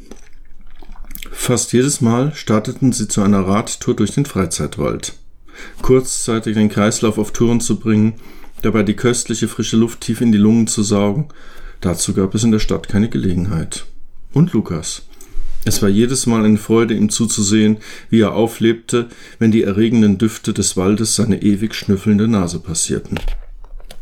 [1.33, 5.15] Fast jedes Mal starteten sie zu einer Radtour durch den Freizeitwald.
[5.83, 8.15] Kurzzeitig den Kreislauf auf Touren zu bringen,
[8.63, 11.29] dabei die köstliche frische Luft tief in die Lungen zu saugen,
[11.81, 13.87] dazu gab es in der Stadt keine Gelegenheit.
[14.33, 15.03] Und Lukas.
[15.65, 20.55] Es war jedes Mal eine Freude, ihm zuzusehen, wie er auflebte, wenn die erregenden Düfte
[20.55, 23.21] des Waldes seine ewig schnüffelnde Nase passierten.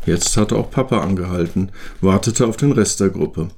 [0.07, 3.49] Jetzt hatte auch Papa angehalten, wartete auf den Rest der Gruppe.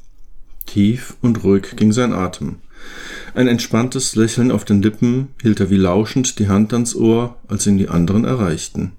[0.66, 2.56] Tief und ruhig ging sein Atem.
[3.34, 7.66] Ein entspanntes Lächeln auf den Lippen hielt er wie lauschend die Hand ans Ohr, als
[7.66, 8.92] ihn die anderen erreichten.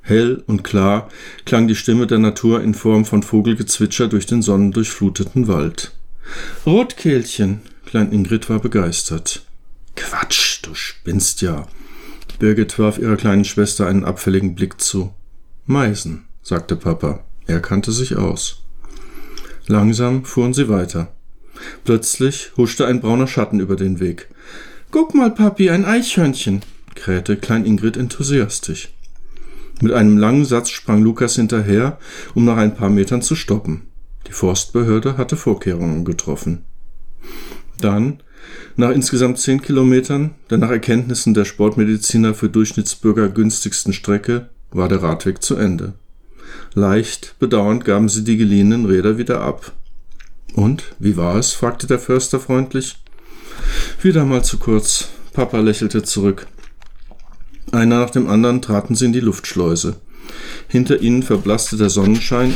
[0.00, 1.08] Hell und klar
[1.44, 5.92] klang die Stimme der Natur in Form von Vogelgezwitscher durch den sonnendurchfluteten Wald.
[6.66, 7.60] Rotkehlchen,
[7.92, 9.44] Klein Ingrid war begeistert.
[9.96, 11.66] Quatsch, du spinnst ja.
[12.38, 15.12] Birgit warf ihrer kleinen Schwester einen abfälligen Blick zu.
[15.66, 17.22] Meisen, sagte Papa.
[17.46, 18.62] Er kannte sich aus.
[19.66, 21.12] Langsam fuhren sie weiter.
[21.84, 24.30] Plötzlich huschte ein brauner Schatten über den Weg.
[24.90, 26.62] Guck mal, Papi, ein Eichhörnchen,
[26.94, 28.88] krähte Klein Ingrid enthusiastisch.
[29.82, 31.98] Mit einem langen Satz sprang Lukas hinterher,
[32.34, 33.82] um nach ein paar Metern zu stoppen.
[34.28, 36.64] Die Forstbehörde hatte Vorkehrungen getroffen.
[37.80, 38.20] Dann,
[38.76, 45.02] nach insgesamt zehn Kilometern, der nach Erkenntnissen der Sportmediziner für Durchschnittsbürger günstigsten Strecke, war der
[45.02, 45.94] Radweg zu Ende.
[46.74, 49.72] Leicht bedauernd gaben sie die geliehenen Räder wieder ab.
[50.54, 51.52] Und, wie war es?
[51.52, 52.96] fragte der Förster freundlich.
[54.00, 55.08] Wieder mal zu kurz.
[55.32, 56.46] Papa lächelte zurück.
[57.70, 59.96] Einer nach dem anderen traten sie in die Luftschleuse.
[60.68, 62.54] Hinter ihnen verblasste der Sonnenschein.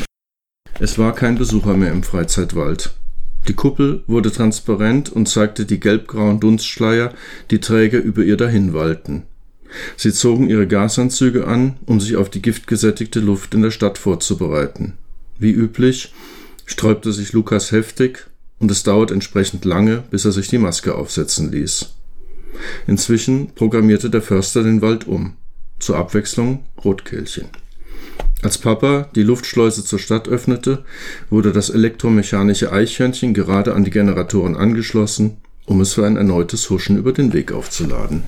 [0.79, 2.93] Es war kein Besucher mehr im Freizeitwald.
[3.49, 7.13] Die Kuppel wurde transparent und zeigte die gelbgrauen Dunstschleier,
[7.51, 9.23] die träge über ihr dahinwallten.
[9.97, 14.95] Sie zogen ihre Gasanzüge an, um sich auf die giftgesättigte Luft in der Stadt vorzubereiten.
[15.39, 16.13] Wie üblich
[16.65, 18.27] sträubte sich Lukas heftig
[18.59, 21.95] und es dauert entsprechend lange, bis er sich die Maske aufsetzen ließ.
[22.87, 25.35] Inzwischen programmierte der Förster den Wald um.
[25.79, 27.49] Zur Abwechslung Rotkehlchen.
[28.47, 30.85] Als Papa die Luftschleuse zur Stadt öffnete,
[31.31, 36.97] wurde das elektromechanische Eichhörnchen gerade an die Generatoren angeschlossen, um es für ein erneutes Huschen
[36.97, 38.23] über den Weg aufzuladen.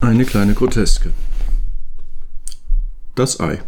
[0.00, 1.12] Eine kleine Groteske.
[3.14, 3.62] Das Ei.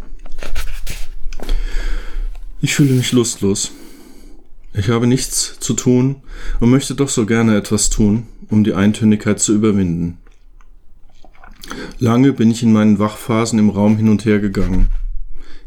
[2.59, 3.71] Ich fühle mich lustlos.
[4.79, 6.21] Ich habe nichts zu tun
[6.61, 10.19] und möchte doch so gerne etwas tun, um die Eintönigkeit zu überwinden.
[11.99, 14.87] Lange bin ich in meinen Wachphasen im Raum hin und her gegangen.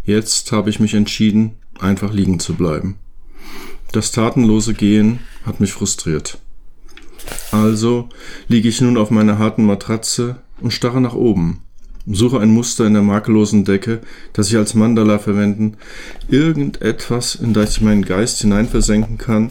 [0.03, 2.96] Jetzt habe ich mich entschieden, einfach liegen zu bleiben.
[3.92, 6.38] Das tatenlose Gehen hat mich frustriert.
[7.51, 8.09] Also
[8.48, 11.62] liege ich nun auf meiner harten Matratze und starre nach oben,
[12.07, 14.01] suche ein Muster in der makellosen Decke,
[14.33, 15.77] das ich als Mandala verwenden,
[16.29, 19.51] irgendetwas, in das ich meinen Geist hineinversenken kann,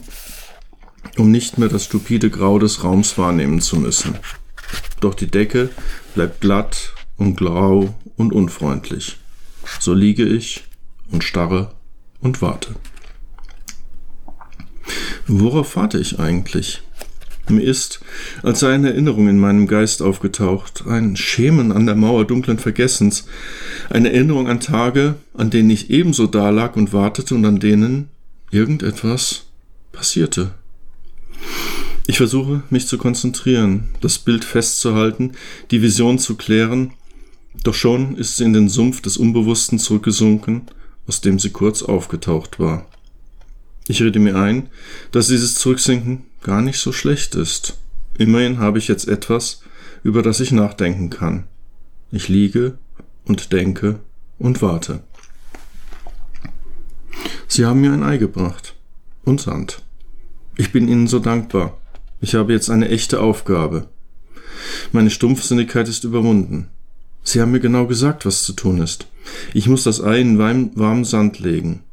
[1.18, 4.16] um nicht mehr das stupide Grau des Raums wahrnehmen zu müssen.
[5.00, 5.70] Doch die Decke
[6.14, 9.18] bleibt glatt und grau und unfreundlich.
[9.80, 10.64] So liege ich
[11.12, 11.74] und starre
[12.20, 12.76] und warte.
[15.28, 16.82] Worauf warte ich eigentlich?
[17.52, 18.00] Mir ist,
[18.44, 23.26] als sei eine Erinnerung in meinem Geist aufgetaucht, ein Schemen an der Mauer dunklen Vergessens,
[23.90, 28.10] eine Erinnerung an Tage, an denen ich ebenso dalag und wartete und an denen
[28.52, 29.46] irgendetwas
[29.92, 30.52] passierte.
[32.08, 35.34] Ich versuche, mich zu konzentrieren, das Bild festzuhalten,
[35.70, 36.94] die Vision zu klären,
[37.64, 40.64] doch schon ist sie in den Sumpf des Unbewussten zurückgesunken,
[41.08, 42.88] aus dem sie kurz aufgetaucht war.
[43.88, 44.70] Ich rede mir ein,
[45.12, 47.78] dass dieses Zurücksinken gar nicht so schlecht ist.
[48.18, 49.62] Immerhin habe ich jetzt etwas,
[50.04, 51.46] über das ich nachdenken kann.
[52.12, 52.78] Ich liege
[53.26, 54.00] und denke
[54.38, 55.02] und warte.
[57.48, 58.76] Sie haben mir ein Ei gebracht
[59.24, 59.82] und Sand.
[60.58, 61.78] Ich bin Ihnen so dankbar.
[62.20, 63.88] Ich habe jetzt eine echte Aufgabe.
[64.92, 66.68] Meine Stumpfsinnigkeit ist überwunden.
[67.24, 69.08] Sie haben mir genau gesagt, was zu tun ist.
[69.54, 71.84] Ich muss das Ei in warmen Sand legen.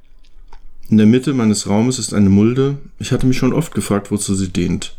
[0.91, 2.79] In der Mitte meines Raumes ist eine Mulde.
[2.99, 4.97] Ich hatte mich schon oft gefragt, wozu sie dient.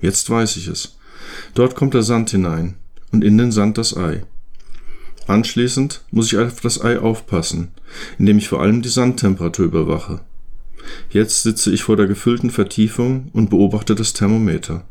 [0.00, 0.96] Jetzt weiß ich es.
[1.54, 2.74] Dort kommt der Sand hinein
[3.10, 4.22] und in den Sand das Ei.
[5.26, 7.72] Anschließend muss ich auf das Ei aufpassen,
[8.18, 10.20] indem ich vor allem die Sandtemperatur überwache.
[11.10, 14.84] Jetzt sitze ich vor der gefüllten Vertiefung und beobachte das Thermometer.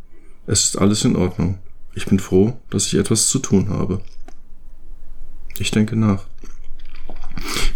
[0.47, 1.59] Es ist alles in Ordnung.
[1.93, 4.01] Ich bin froh, dass ich etwas zu tun habe.
[5.59, 6.25] Ich denke nach.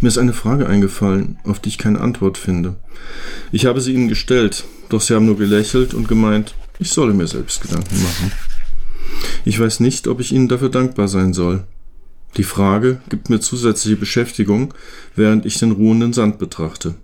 [0.01, 2.75] Mir ist eine Frage eingefallen, auf die ich keine Antwort finde.
[3.51, 7.27] Ich habe sie Ihnen gestellt, doch Sie haben nur gelächelt und gemeint, ich solle mir
[7.27, 8.31] selbst Gedanken machen.
[9.45, 11.63] Ich weiß nicht, ob ich Ihnen dafür dankbar sein soll.
[12.37, 14.73] Die Frage gibt mir zusätzliche Beschäftigung,
[15.15, 16.95] während ich den ruhenden Sand betrachte.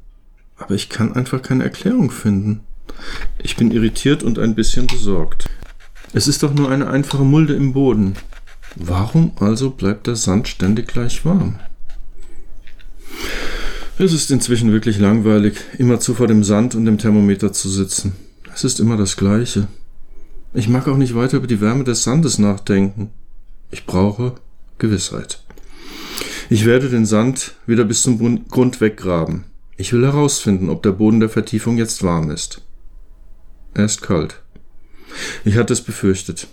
[0.58, 2.62] Aber ich kann einfach keine Erklärung finden.
[3.42, 5.50] Ich bin irritiert und ein bisschen besorgt.
[6.14, 8.16] Es ist doch nur eine einfache Mulde im Boden.
[8.76, 11.60] Warum also bleibt der Sand ständig gleich warm?
[13.98, 18.14] Es ist inzwischen wirklich langweilig, immerzu vor dem Sand und dem Thermometer zu sitzen.
[18.54, 19.68] Es ist immer das Gleiche.
[20.54, 23.12] Ich mag auch nicht weiter über die Wärme des Sandes nachdenken.
[23.70, 24.36] Ich brauche
[24.80, 25.44] Gewissheit.
[26.50, 28.18] Ich werde den Sand wieder bis zum
[28.50, 29.46] Grund weggraben.
[29.78, 32.62] Ich will herausfinden, ob der Boden der Vertiefung jetzt warm ist.
[33.74, 34.42] Er ist kalt.
[35.46, 36.48] Ich hatte es befürchtet.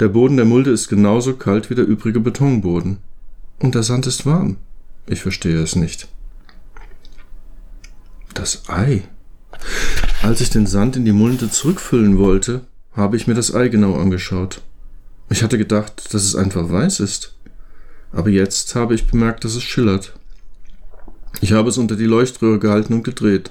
[0.00, 2.98] Der Boden der Mulde ist genauso kalt wie der übrige Betonboden.
[3.60, 4.56] Und der Sand ist warm.
[5.10, 6.06] Ich verstehe es nicht.
[8.32, 9.02] Das Ei.
[10.22, 12.60] Als ich den Sand in die Mulde zurückfüllen wollte,
[12.92, 14.62] habe ich mir das Ei genau angeschaut.
[15.28, 17.34] Ich hatte gedacht, dass es einfach weiß ist.
[18.12, 20.14] Aber jetzt habe ich bemerkt, dass es schillert.
[21.40, 23.50] Ich habe es unter die Leuchtröhre gehalten und gedreht.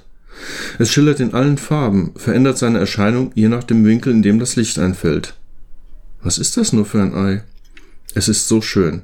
[0.78, 4.56] Es schillert in allen Farben, verändert seine Erscheinung je nach dem Winkel, in dem das
[4.56, 5.36] Licht einfällt.
[6.22, 7.44] Was ist das nur für ein Ei?
[8.16, 9.02] Es ist so schön.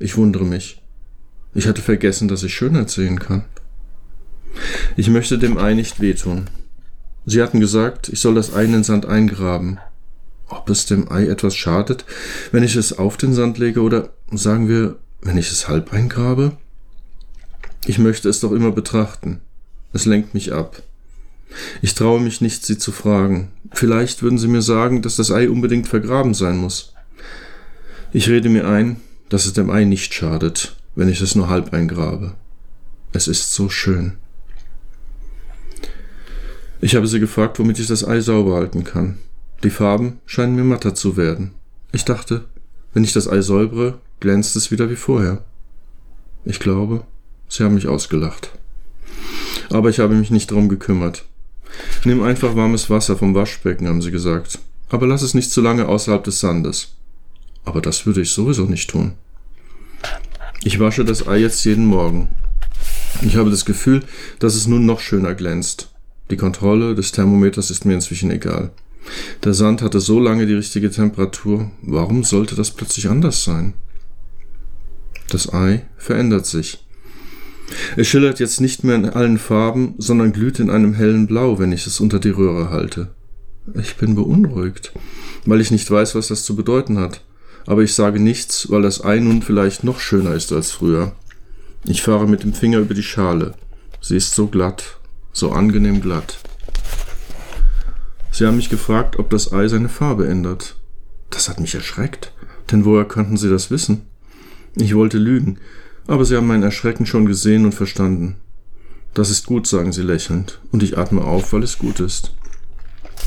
[0.00, 0.82] Ich wundere mich.
[1.54, 3.44] Ich hatte vergessen, dass ich Schönheit sehen kann.
[4.96, 6.50] Ich möchte dem Ei nicht wehtun.
[7.26, 9.78] Sie hatten gesagt, ich soll das Ei in den Sand eingraben.
[10.48, 12.04] Ob es dem Ei etwas schadet,
[12.52, 16.56] wenn ich es auf den Sand lege oder sagen wir, wenn ich es halb eingrabe?
[17.86, 19.40] Ich möchte es doch immer betrachten.
[19.92, 20.82] Es lenkt mich ab.
[21.82, 23.50] Ich traue mich nicht, Sie zu fragen.
[23.72, 26.92] Vielleicht würden Sie mir sagen, dass das Ei unbedingt vergraben sein muss.
[28.12, 31.72] Ich rede mir ein, dass es dem Ei nicht schadet, wenn ich es nur halb
[31.72, 32.34] eingrabe.
[33.12, 34.14] Es ist so schön.
[36.80, 39.18] Ich habe sie gefragt, womit ich das Ei sauber halten kann.
[39.62, 41.52] Die Farben scheinen mir matter zu werden.
[41.92, 42.46] Ich dachte,
[42.94, 45.44] wenn ich das Ei säubere, glänzt es wieder wie vorher.
[46.44, 47.04] Ich glaube,
[47.48, 48.50] sie haben mich ausgelacht.
[49.70, 51.26] Aber ich habe mich nicht darum gekümmert.
[52.06, 54.58] Nimm einfach warmes Wasser vom Waschbecken, haben sie gesagt.
[54.88, 56.96] Aber lass es nicht zu lange außerhalb des Sandes.
[57.64, 59.12] Aber das würde ich sowieso nicht tun.
[60.68, 62.28] Ich wasche das Ei jetzt jeden Morgen.
[63.22, 64.02] Ich habe das Gefühl,
[64.38, 65.94] dass es nun noch schöner glänzt.
[66.30, 68.70] Die Kontrolle des Thermometers ist mir inzwischen egal.
[69.44, 71.70] Der Sand hatte so lange die richtige Temperatur.
[71.80, 73.72] Warum sollte das plötzlich anders sein?
[75.30, 76.84] Das Ei verändert sich.
[77.96, 81.72] Es schillert jetzt nicht mehr in allen Farben, sondern glüht in einem hellen Blau, wenn
[81.72, 83.08] ich es unter die Röhre halte.
[83.80, 84.92] Ich bin beunruhigt,
[85.46, 87.22] weil ich nicht weiß, was das zu bedeuten hat.
[87.68, 91.12] Aber ich sage nichts, weil das Ei nun vielleicht noch schöner ist als früher.
[91.84, 93.52] Ich fahre mit dem Finger über die Schale.
[94.00, 94.98] Sie ist so glatt,
[95.34, 96.38] so angenehm glatt.
[98.30, 100.76] Sie haben mich gefragt, ob das Ei seine Farbe ändert.
[101.28, 102.32] Das hat mich erschreckt,
[102.72, 104.06] denn woher könnten Sie das wissen?
[104.74, 105.58] Ich wollte lügen,
[106.06, 108.36] aber Sie haben mein Erschrecken schon gesehen und verstanden.
[109.12, 112.32] Das ist gut, sagen Sie lächelnd, und ich atme auf, weil es gut ist.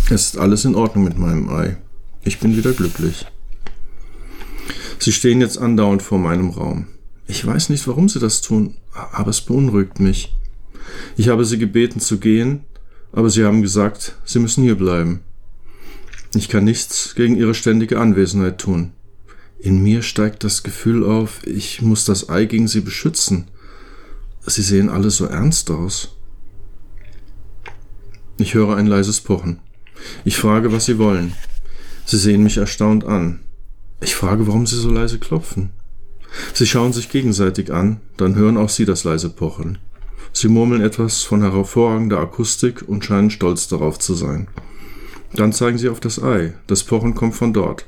[0.10, 1.78] Es ist alles in Ordnung mit meinem Ei.
[2.24, 3.28] Ich bin wieder glücklich.
[5.02, 6.86] Sie stehen jetzt andauernd vor meinem Raum.
[7.26, 10.38] Ich weiß nicht, warum Sie das tun, aber es beunruhigt mich.
[11.18, 12.66] Ich habe Sie gebeten zu gehen,
[13.12, 15.22] aber Sie haben gesagt, Sie müssen hier bleiben.
[16.36, 18.92] Ich kann nichts gegen Ihre ständige Anwesenheit tun.
[19.58, 23.48] In mir steigt das Gefühl auf, ich muss das Ei gegen Sie beschützen.
[24.46, 26.16] Sie sehen alle so ernst aus.
[28.38, 29.62] Ich höre ein leises Pochen.
[30.26, 31.34] Ich frage, was Sie wollen.
[32.06, 33.40] Sie sehen mich erstaunt an.
[34.02, 35.70] Ich frage, warum Sie so leise klopfen.
[36.54, 39.78] Sie schauen sich gegenseitig an, dann hören auch Sie das leise Pochen.
[40.34, 44.48] Sie murmeln etwas von hervorragender Akustik und scheinen stolz darauf zu sein.
[45.34, 46.54] Dann zeigen sie auf das Ei.
[46.68, 47.86] Das Pochen kommt von dort.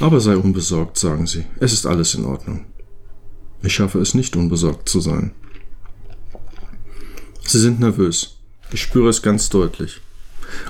[0.00, 1.44] Aber sei unbesorgt, sagen sie.
[1.60, 2.64] Es ist alles in Ordnung.
[3.62, 5.32] Ich schaffe es nicht, unbesorgt zu sein.
[7.44, 8.38] Sie sind nervös.
[8.72, 10.00] Ich spüre es ganz deutlich.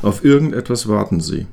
[0.02, 1.46] Auf irgendetwas warten sie.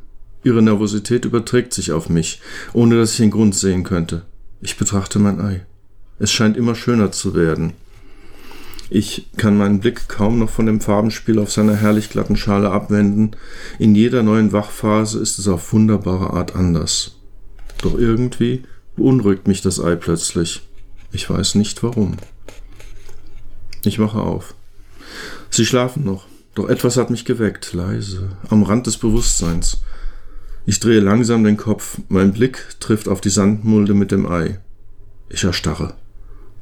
[0.43, 2.41] Ihre Nervosität überträgt sich auf mich,
[2.73, 4.23] ohne dass ich den Grund sehen könnte.
[4.61, 5.65] Ich betrachte mein Ei.
[6.17, 7.73] Es scheint immer schöner zu werden.
[8.89, 13.31] Ich kann meinen Blick kaum noch von dem Farbenspiel auf seiner herrlich glatten Schale abwenden.
[13.77, 17.17] In jeder neuen Wachphase ist es auf wunderbare Art anders.
[17.81, 18.63] Doch irgendwie
[18.95, 20.61] beunruhigt mich das Ei plötzlich.
[21.11, 22.17] Ich weiß nicht warum.
[23.83, 24.55] Ich wache auf.
[25.49, 26.25] Sie schlafen noch,
[26.55, 29.81] Doch etwas hat mich geweckt, leise, am Rand des Bewusstseins.
[30.69, 34.59] Ich drehe langsam den Kopf, mein Blick trifft auf die Sandmulde mit dem Ei.
[35.27, 35.95] Ich erstarre.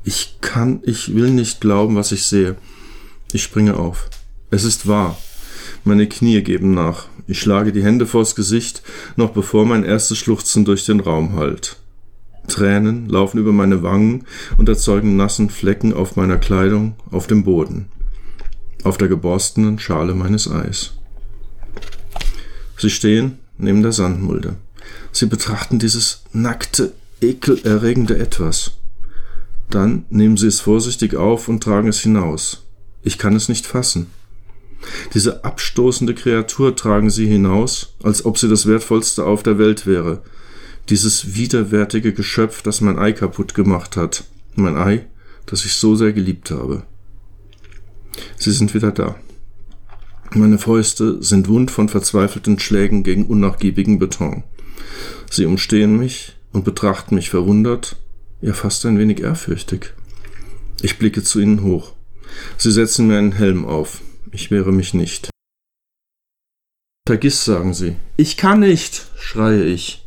[0.05, 2.55] Ich kann, ich will nicht glauben, was ich sehe.
[3.33, 4.09] Ich springe auf.
[4.49, 5.17] Es ist wahr.
[5.83, 7.07] Meine Knie geben nach.
[7.27, 8.81] Ich schlage die Hände vors Gesicht,
[9.17, 11.75] noch bevor mein erstes Schluchzen durch den Raum hallt.
[12.47, 14.23] Tränen laufen über meine Wangen
[14.57, 17.89] und erzeugen nassen Flecken auf meiner Kleidung, auf dem Boden,
[18.85, 20.93] auf der geborstenen Schale meines Eis.
[22.77, 24.55] Sie stehen neben der Sandmulde.
[25.11, 28.73] Sie betrachten dieses nackte, ekelerregende Etwas.
[29.69, 32.63] Dann nehmen sie es vorsichtig auf und tragen es hinaus.
[33.03, 34.07] Ich kann es nicht fassen.
[35.13, 40.21] Diese abstoßende Kreatur tragen sie hinaus, als ob sie das Wertvollste auf der Welt wäre.
[40.89, 44.23] Dieses widerwärtige Geschöpf, das mein Ei kaputt gemacht hat.
[44.55, 45.05] Mein Ei,
[45.45, 46.83] das ich so sehr geliebt habe.
[48.37, 49.15] Sie sind wieder da.
[50.31, 54.43] Meine Fäuste sind wund von verzweifelten Schlägen gegen unnachgiebigen Beton.
[55.29, 57.97] Sie umstehen mich und betrachten mich verwundert,
[58.41, 59.93] ja fast ein wenig ehrfürchtig.
[60.81, 61.93] Ich blicke zu ihnen hoch.
[62.57, 64.01] Sie setzen mir einen Helm auf.
[64.31, 65.29] Ich wehre mich nicht.
[67.07, 67.95] Vergiss, sagen sie.
[68.17, 70.05] Ich kann nicht, schreie ich.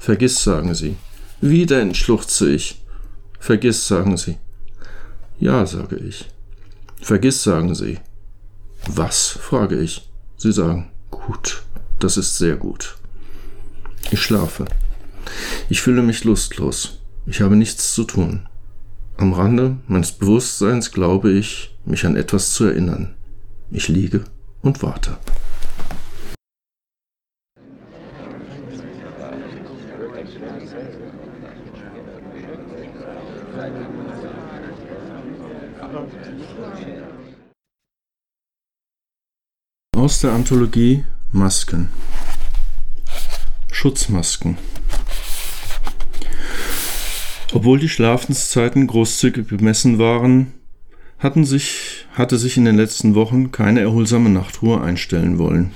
[0.00, 0.96] Vergiss, sagen sie.
[1.40, 2.82] Wie denn, schluchze ich.
[3.38, 4.38] Vergiss, sagen sie.
[5.38, 6.26] Ja, sage ich.
[7.00, 7.98] Vergiss, sagen sie.
[8.88, 9.28] Was?
[9.28, 10.10] frage ich.
[10.36, 11.62] Sie sagen, gut,
[11.98, 12.96] das ist sehr gut.
[14.10, 14.64] Ich schlafe.
[15.68, 16.98] Ich fühle mich lustlos.
[17.26, 18.48] Ich habe nichts zu tun.
[19.18, 23.14] Am Rande meines Bewusstseins glaube ich, mich an etwas zu erinnern.
[23.70, 24.24] Ich liege
[24.62, 25.18] und warte.
[40.08, 41.90] Aus der Anthologie Masken.
[43.70, 44.56] Schutzmasken.
[47.52, 50.54] Obwohl die Schlafenszeiten großzügig bemessen waren,
[51.18, 55.72] hatten sich, hatte sich in den letzten Wochen keine erholsame Nachtruhe einstellen wollen.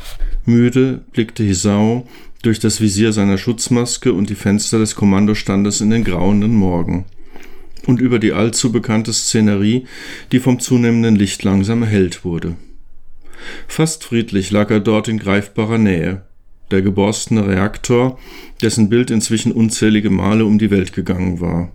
[0.46, 2.08] Müde blickte Hisao
[2.40, 7.04] durch das Visier seiner Schutzmaske und die Fenster des Kommandostandes in den grauenden Morgen
[7.86, 9.86] und über die allzu bekannte Szenerie,
[10.32, 12.56] die vom zunehmenden Licht langsam erhellt wurde.
[13.68, 16.22] Fast friedlich lag er dort in greifbarer Nähe,
[16.70, 18.18] der geborstene Reaktor,
[18.60, 21.72] dessen Bild inzwischen unzählige Male um die Welt gegangen war.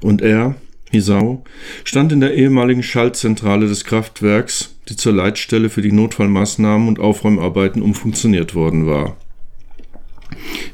[0.00, 0.54] Und er,
[0.90, 1.44] Hisao,
[1.84, 7.82] stand in der ehemaligen Schaltzentrale des Kraftwerks, die zur Leitstelle für die Notfallmaßnahmen und Aufräumarbeiten
[7.82, 9.16] umfunktioniert worden war.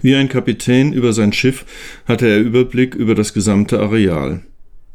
[0.02, 1.64] Wie ein Kapitän über sein Schiff
[2.06, 4.42] hatte er Überblick über das gesamte Areal.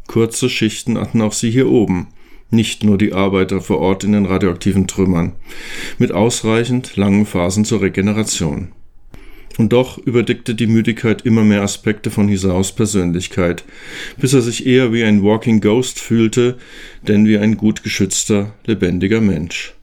[0.08, 2.08] Kurze Schichten hatten auch sie hier oben,
[2.50, 5.34] nicht nur die Arbeiter vor Ort in den radioaktiven Trümmern,
[5.98, 8.70] mit ausreichend langen Phasen zur Regeneration.
[9.58, 13.64] Und doch überdeckte die Müdigkeit immer mehr Aspekte von Hisaos Persönlichkeit,
[14.18, 16.58] bis er sich eher wie ein Walking Ghost fühlte,
[17.08, 19.74] denn wie ein gut geschützter, lebendiger Mensch.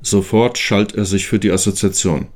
[0.00, 2.28] Sofort schalt er sich für die Assoziation.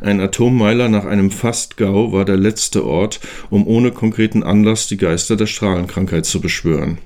[0.00, 5.36] Ein Atommeiler nach einem Fastgau war der letzte Ort, um ohne konkreten Anlass die Geister
[5.36, 6.98] der Strahlenkrankheit zu beschwören.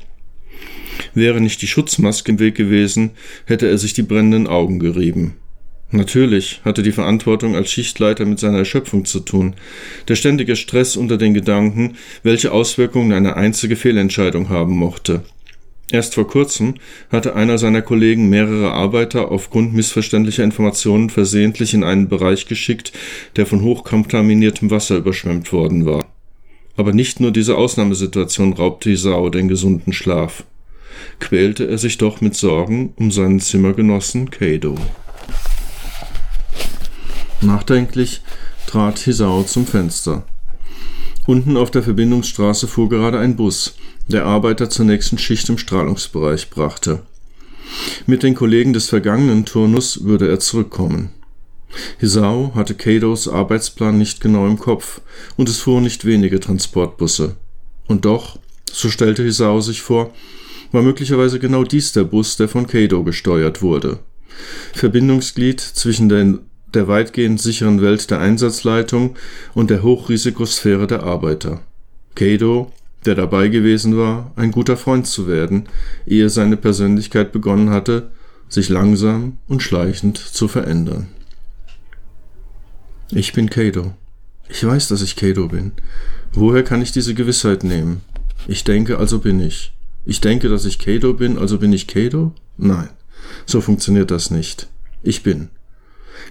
[1.14, 3.10] Wäre nicht die Schutzmaske im Weg gewesen,
[3.46, 5.34] hätte er sich die brennenden Augen gerieben.
[5.92, 9.54] Natürlich hatte die Verantwortung als Schichtleiter mit seiner Erschöpfung zu tun.
[10.06, 15.22] Der ständige Stress unter den Gedanken, welche Auswirkungen eine einzige Fehlentscheidung haben mochte.
[15.90, 16.74] Erst vor kurzem
[17.10, 22.92] hatte einer seiner Kollegen mehrere Arbeiter aufgrund missverständlicher Informationen versehentlich in einen Bereich geschickt,
[23.34, 26.06] der von hochkontaminiertem Wasser überschwemmt worden war.
[26.76, 30.44] Aber nicht nur diese Ausnahmesituation raubte Isao den gesunden Schlaf
[31.18, 34.76] quälte er sich doch mit Sorgen um seinen Zimmergenossen Kado.
[37.40, 38.20] Nachdenklich
[38.66, 40.24] trat Hisao zum Fenster.
[41.26, 43.74] Unten auf der Verbindungsstraße fuhr gerade ein Bus,
[44.08, 47.02] der Arbeiter zur nächsten Schicht im Strahlungsbereich brachte.
[48.06, 51.10] Mit den Kollegen des vergangenen Turnus würde er zurückkommen.
[51.98, 55.00] Hisao hatte Kados Arbeitsplan nicht genau im Kopf
[55.36, 57.36] und es fuhren nicht wenige Transportbusse.
[57.86, 58.38] Und doch,
[58.70, 60.12] so stellte Hisao sich vor,
[60.72, 64.00] war möglicherweise genau dies der Bus, der von Kado gesteuert wurde.
[64.72, 66.40] Verbindungsglied zwischen den,
[66.74, 69.16] der weitgehend sicheren Welt der Einsatzleitung
[69.54, 71.60] und der Hochrisikosphäre der Arbeiter.
[72.14, 72.72] Kado,
[73.04, 75.64] der dabei gewesen war, ein guter Freund zu werden,
[76.06, 78.10] ehe seine Persönlichkeit begonnen hatte,
[78.48, 81.08] sich langsam und schleichend zu verändern.
[83.10, 83.94] Ich bin Kado.
[84.48, 85.72] Ich weiß, dass ich Kado bin.
[86.32, 88.02] Woher kann ich diese Gewissheit nehmen?
[88.46, 89.72] Ich denke, also bin ich.
[90.04, 92.32] Ich denke, dass ich Kado bin, also bin ich Kado?
[92.56, 92.88] Nein,
[93.46, 94.68] so funktioniert das nicht.
[95.02, 95.50] Ich bin.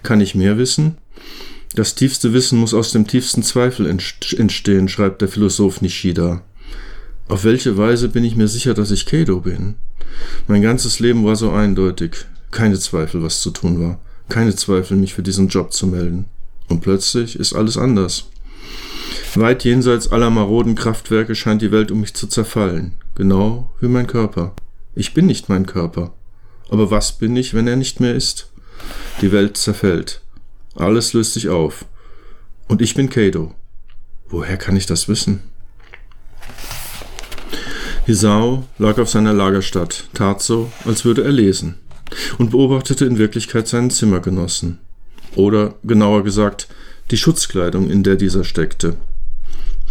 [0.03, 0.97] Kann ich mehr wissen?
[1.75, 6.43] Das tiefste Wissen muss aus dem tiefsten Zweifel entstehen, schreibt der Philosoph Nishida.
[7.27, 9.75] Auf welche Weise bin ich mir sicher, dass ich Keido bin?
[10.47, 12.25] Mein ganzes Leben war so eindeutig.
[12.49, 13.99] Keine Zweifel, was zu tun war.
[14.29, 16.25] Keine Zweifel, mich für diesen Job zu melden.
[16.67, 18.29] Und plötzlich ist alles anders.
[19.35, 22.93] Weit jenseits aller maroden Kraftwerke scheint die Welt um mich zu zerfallen.
[23.19, 24.53] Genau wie mein Körper.
[24.95, 26.13] Ich bin nicht mein Körper.
[26.69, 28.49] Aber was bin ich, wenn er nicht mehr ist?
[29.19, 30.21] Die Welt zerfällt.
[30.73, 31.83] Alles löst sich auf.
[32.69, 33.53] Und ich bin Kado.
[34.29, 35.41] Woher kann ich das wissen?
[38.05, 41.75] Hisao lag auf seiner Lagerstatt, tat so, als würde er lesen,
[42.37, 44.79] und beobachtete in Wirklichkeit seinen Zimmergenossen.
[45.35, 46.69] Oder, genauer gesagt,
[47.11, 48.95] die Schutzkleidung, in der dieser steckte.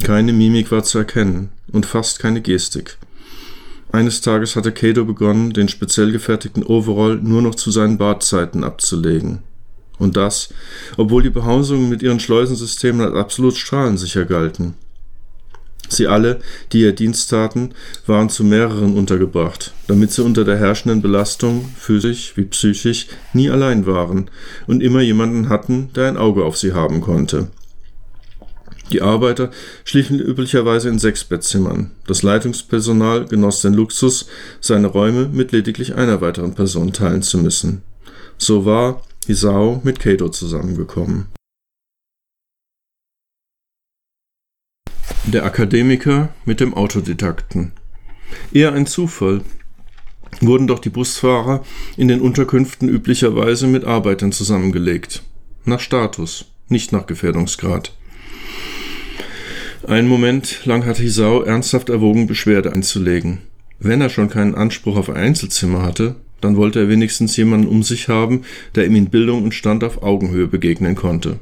[0.03, 2.97] Keine Mimik war zu erkennen und fast keine Gestik.
[3.91, 9.41] Eines Tages hatte Kato begonnen, den speziell gefertigten Overall nur noch zu seinen Badzeiten abzulegen.
[9.99, 10.51] Und das,
[10.97, 14.75] obwohl die Behausungen mit ihren Schleusensystemen als absolut strahlensicher galten.
[15.89, 16.41] Sie alle,
[16.73, 17.71] die ihr Dienst taten,
[18.07, 23.87] waren zu mehreren untergebracht, damit sie unter der herrschenden Belastung, physisch wie psychisch, nie allein
[23.87, 24.31] waren
[24.67, 27.49] und immer jemanden hatten, der ein Auge auf sie haben konnte.
[28.93, 29.51] Die Arbeiter
[29.85, 31.91] schliefen üblicherweise in sechs Bettzimmern.
[32.07, 34.27] Das Leitungspersonal genoss den Luxus,
[34.61, 37.83] seine Räume mit lediglich einer weiteren Person teilen zu müssen.
[38.39, 41.27] So war Hisao mit Kato zusammengekommen.
[45.25, 47.73] Der Akademiker mit dem Autodidakten.
[48.53, 49.43] Eher ein Zufall,
[50.41, 51.65] wurden doch die Busfahrer
[51.97, 55.23] in den Unterkünften üblicherweise mit Arbeitern zusammengelegt.
[55.65, 57.93] Nach Status, nicht nach Gefährdungsgrad.
[59.89, 63.39] Einen Moment lang hatte Hisao ernsthaft erwogen, Beschwerde einzulegen.
[63.79, 67.83] Wenn er schon keinen Anspruch auf ein Einzelzimmer hatte, dann wollte er wenigstens jemanden um
[67.83, 68.43] sich haben,
[68.75, 71.39] der ihm in Bildung und Stand auf Augenhöhe begegnen konnte.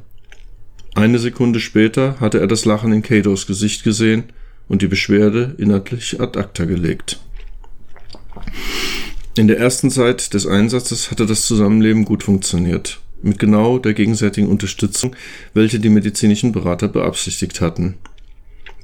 [0.95, 4.23] Eine Sekunde später hatte er das Lachen in Katos Gesicht gesehen
[4.69, 7.19] und die Beschwerde inhaltlich ad acta gelegt.
[9.37, 14.47] In der ersten Zeit des Einsatzes hatte das Zusammenleben gut funktioniert, mit genau der gegenseitigen
[14.47, 15.17] Unterstützung,
[15.53, 17.95] welche die medizinischen Berater beabsichtigt hatten.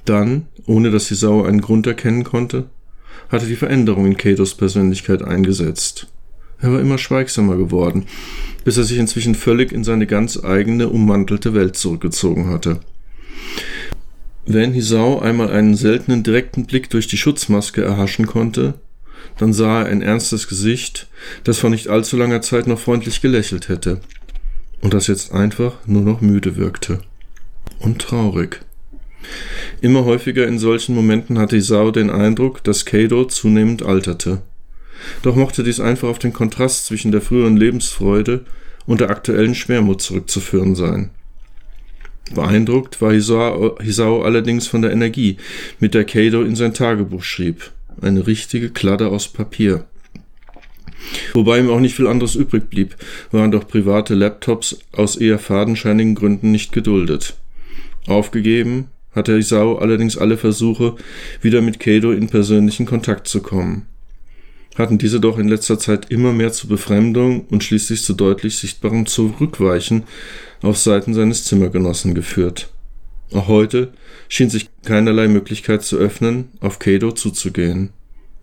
[0.06, 2.66] Dann, ohne dass die Sau einen Grund erkennen konnte,
[3.30, 6.08] hatte die Veränderung in Katos Persönlichkeit eingesetzt.
[6.60, 8.06] Er war immer schweigsamer geworden,
[8.64, 12.80] bis er sich inzwischen völlig in seine ganz eigene, ummantelte Welt zurückgezogen hatte.
[14.46, 18.76] Wenn Hisao einmal einen seltenen direkten Blick durch die Schutzmaske erhaschen konnte,
[19.38, 21.08] dann sah er ein ernstes Gesicht,
[21.44, 24.02] das vor nicht allzu langer Zeit noch freundlich gelächelt hätte,
[24.82, 27.00] und das jetzt einfach nur noch müde wirkte.
[27.80, 28.62] Und traurig.
[29.84, 34.42] Immer häufiger in solchen Momenten hatte Isao den Eindruck, dass Kado zunehmend alterte.
[35.24, 38.46] Doch mochte dies einfach auf den Kontrast zwischen der früheren Lebensfreude
[38.86, 41.10] und der aktuellen Schwermut zurückzuführen sein.
[42.34, 45.36] Beeindruckt war Hisao, allerdings von der Energie,
[45.82, 47.74] mit der Kado in sein Tagebuch schrieb.
[48.02, 49.84] Eine richtige Kladde aus Papier.
[51.34, 52.96] Wobei ihm auch nicht viel anderes übrig blieb,
[53.32, 57.36] waren doch private Laptops aus eher fadenscheinigen Gründen nicht geduldet.
[58.08, 60.96] Aufgegeben hatte Isao allerdings alle Versuche,
[61.42, 63.88] wieder mit Kado in persönlichen Kontakt zu kommen.
[64.76, 69.06] Hatten diese doch in letzter Zeit immer mehr zu Befremdung und schließlich zu deutlich sichtbarem
[69.06, 70.04] Zurückweichen
[70.62, 72.70] auf Seiten seines Zimmergenossen geführt.
[73.32, 73.94] Auch heute
[74.30, 77.90] schien sich keinerlei Möglichkeit zu öffnen, auf Kado zuzugehen.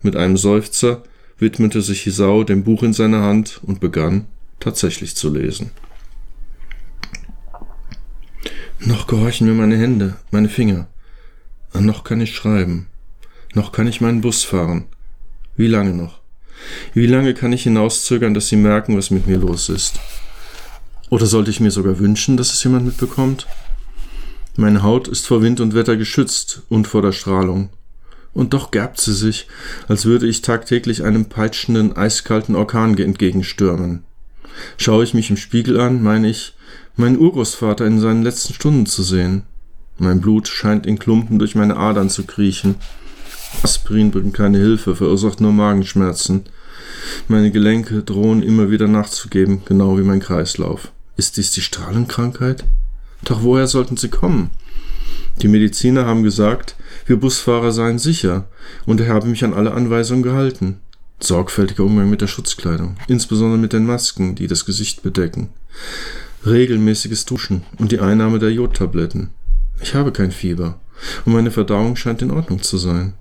[0.01, 1.03] Mit einem Seufzer
[1.37, 4.25] widmete sich Hisao dem Buch in seiner Hand und begann
[4.59, 5.71] tatsächlich zu lesen.
[8.83, 10.87] Noch gehorchen mir meine Hände, meine Finger.
[11.71, 12.87] Noch kann ich schreiben.
[13.53, 14.85] Noch kann ich meinen Bus fahren.
[15.55, 16.19] Wie lange noch?
[16.95, 19.99] Wie lange kann ich hinauszögern, dass sie merken, was mit mir los ist?
[21.11, 23.45] Oder sollte ich mir sogar wünschen, dass es jemand mitbekommt?
[24.55, 27.69] Meine Haut ist vor Wind und Wetter geschützt und vor der Strahlung.
[28.33, 29.47] Und doch gerbt sie sich,
[29.89, 34.05] als würde ich tagtäglich einem peitschenden, eiskalten Orkan entgegenstürmen.
[34.77, 36.55] Schaue ich mich im Spiegel an, meine ich,
[36.95, 39.43] meinen Urgroßvater in seinen letzten Stunden zu sehen.
[39.97, 42.75] Mein Blut scheint in Klumpen durch meine Adern zu kriechen.
[43.63, 46.43] Aspirin bringt keine Hilfe, verursacht nur Magenschmerzen.
[47.27, 50.91] Meine Gelenke drohen immer wieder nachzugeben, genau wie mein Kreislauf.
[51.17, 52.63] Ist dies die Strahlenkrankheit?
[53.23, 54.49] Doch woher sollten sie kommen?
[55.41, 56.75] Die Mediziner haben gesagt,
[57.05, 58.47] wir Busfahrer seien sicher,
[58.85, 60.79] und ich habe mich an alle Anweisungen gehalten.
[61.19, 65.49] Sorgfältiger Umgang mit der Schutzkleidung, insbesondere mit den Masken, die das Gesicht bedecken
[66.45, 69.29] regelmäßiges Duschen und die Einnahme der Jodtabletten.
[69.81, 70.79] Ich habe kein Fieber
[71.25, 73.13] und meine Verdauung scheint in Ordnung zu sein.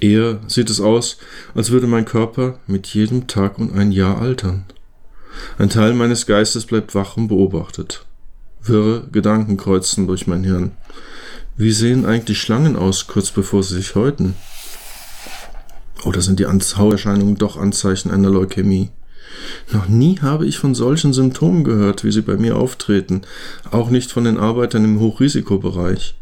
[0.00, 1.18] Eher sieht es aus,
[1.54, 4.64] als würde mein Körper mit jedem Tag und ein Jahr altern.
[5.58, 8.06] Ein Teil meines Geistes bleibt wach und beobachtet.
[8.62, 10.72] Wirre Gedanken kreuzen durch mein Hirn.
[11.56, 14.34] Wie sehen eigentlich Schlangen aus, kurz bevor sie sich häuten?
[16.04, 18.90] Oder sind die Hauterscheinungen doch Anzeichen einer Leukämie?
[19.72, 23.22] Noch nie habe ich von solchen Symptomen gehört, wie sie bei mir auftreten,
[23.70, 26.14] auch nicht von den Arbeitern im Hochrisikobereich.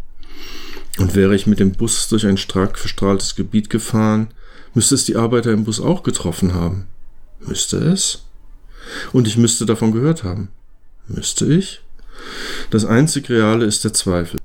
[0.99, 4.29] Und wäre ich mit dem Bus durch ein stark verstrahltes Gebiet gefahren,
[4.75, 6.87] müsste es die Arbeiter im Bus auch getroffen haben.
[7.41, 8.25] Müsste es?
[9.13, 10.49] Und ich müsste davon gehört haben.
[11.09, 11.81] Müsste ich?
[12.71, 14.41] Das einzig Reale ist der Zweifel.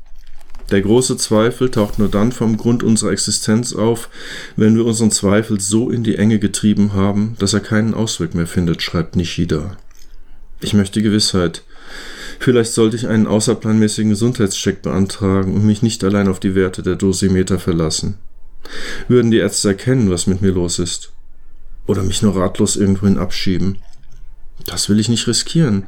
[0.72, 4.10] Der große Zweifel taucht nur dann vom Grund unserer Existenz auf,
[4.56, 8.48] wenn wir unseren Zweifel so in die Enge getrieben haben, dass er keinen Ausweg mehr
[8.48, 9.76] findet, schreibt Nishida.
[10.62, 11.64] Ich möchte Gewissheit.
[12.40, 16.96] Vielleicht sollte ich einen außerplanmäßigen Gesundheitscheck beantragen und mich nicht allein auf die Werte der
[16.96, 18.18] Dosimeter verlassen.
[19.10, 21.12] Würden die Ärzte erkennen, was mit mir los ist?
[21.86, 23.80] Oder mich nur ratlos irgendwohin abschieben?
[24.68, 25.88] Das will ich nicht riskieren.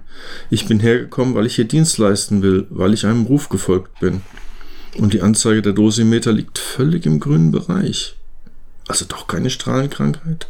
[0.49, 4.21] Ich bin hergekommen, weil ich hier Dienst leisten will, weil ich einem Ruf gefolgt bin.
[4.95, 8.15] Und die Anzeige der Dosimeter liegt völlig im grünen Bereich.
[8.87, 10.47] Also doch keine Strahlenkrankheit?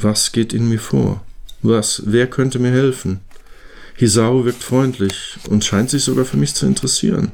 [0.00, 1.24] Was geht in mir vor?
[1.62, 2.02] Was?
[2.06, 3.20] Wer könnte mir helfen?
[3.96, 7.32] Hisao wirkt freundlich und scheint sich sogar für mich zu interessieren.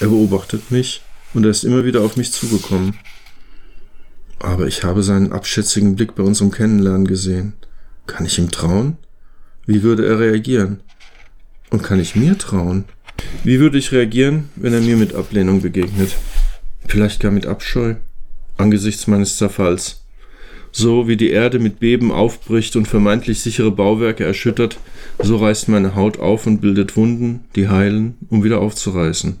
[0.00, 1.02] Er beobachtet mich
[1.34, 2.98] und er ist immer wieder auf mich zugekommen.
[4.38, 7.54] Aber ich habe seinen abschätzigen Blick bei unserem Kennenlernen gesehen.
[8.06, 8.98] Kann ich ihm trauen?
[9.66, 10.80] Wie würde er reagieren?
[11.70, 12.84] Und kann ich mir trauen?
[13.42, 16.16] Wie würde ich reagieren, wenn er mir mit Ablehnung begegnet?
[16.86, 17.96] Vielleicht gar mit Abscheu
[18.56, 20.02] angesichts meines Zerfalls.
[20.72, 24.78] So wie die Erde mit Beben aufbricht und vermeintlich sichere Bauwerke erschüttert,
[25.20, 29.38] so reißt meine Haut auf und bildet Wunden, die heilen, um wieder aufzureißen.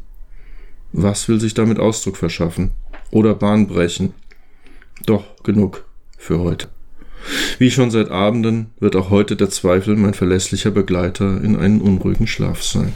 [0.92, 2.70] Was will sich damit Ausdruck verschaffen?
[3.10, 4.14] Oder Bahn brechen?
[5.06, 5.84] Doch genug
[6.16, 6.68] für heute.
[7.58, 12.28] Wie schon seit Abenden wird auch heute der Zweifel mein verlässlicher Begleiter in einen unruhigen
[12.28, 12.92] Schlaf sein.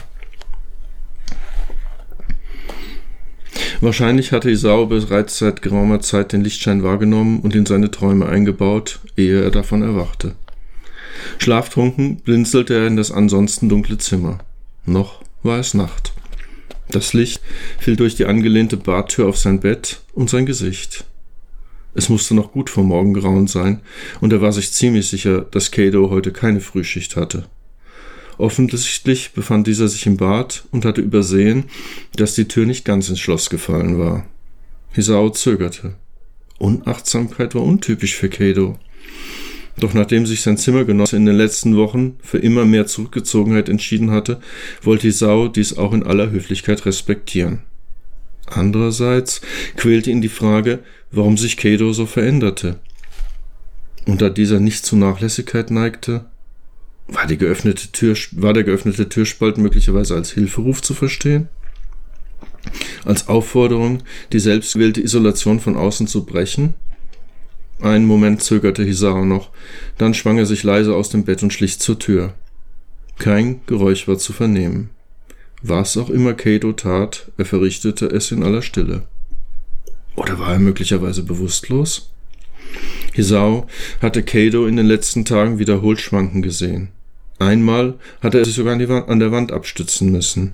[3.81, 8.99] Wahrscheinlich hatte Isao bereits seit geraumer Zeit den Lichtschein wahrgenommen und in seine Träume eingebaut,
[9.15, 10.35] ehe er davon erwachte.
[11.37, 14.39] Schlaftrunken blinzelte er in das ansonsten dunkle Zimmer.
[14.85, 16.13] Noch war es Nacht.
[16.89, 17.41] Das Licht
[17.77, 21.05] fiel durch die angelehnte Badtür auf sein Bett und sein Gesicht.
[21.93, 23.81] Es musste noch gut vor Morgengrauen sein,
[24.21, 27.45] und er war sich ziemlich sicher, dass Kado heute keine Frühschicht hatte.
[28.39, 31.65] Offensichtlich befand dieser sich im Bad und hatte übersehen,
[32.15, 34.25] dass die Tür nicht ganz ins Schloss gefallen war.
[34.93, 35.95] Hisao zögerte.
[36.57, 38.79] Unachtsamkeit war untypisch für Kado.
[39.77, 44.39] Doch nachdem sich sein Zimmergenosse in den letzten Wochen für immer mehr Zurückgezogenheit entschieden hatte,
[44.83, 47.63] wollte Hisao dies auch in aller Höflichkeit respektieren.
[48.45, 49.41] Andererseits
[49.75, 50.79] quälte ihn die Frage,
[51.11, 52.79] warum sich Kado so veränderte.
[54.05, 56.25] Und da dieser nicht zu Nachlässigkeit neigte,
[57.13, 61.49] war, die geöffnete Tür, war der geöffnete Türspalt möglicherweise als Hilferuf zu verstehen?
[63.05, 66.73] Als Aufforderung, die selbstgewählte Isolation von außen zu brechen?
[67.81, 69.51] Einen Moment zögerte Hisao noch,
[69.97, 72.33] dann schwang er sich leise aus dem Bett und schlich zur Tür.
[73.17, 74.89] Kein Geräusch war zu vernehmen.
[75.61, 79.03] Was auch immer Kato tat, er verrichtete es in aller Stille.
[80.15, 82.11] Oder war er möglicherweise bewusstlos?
[83.13, 83.67] Hisao
[84.01, 86.89] hatte Kado in den letzten Tagen wiederholt schwanken gesehen.
[87.39, 90.51] Einmal hatte er sich sogar an, der Wand abstützen müssen.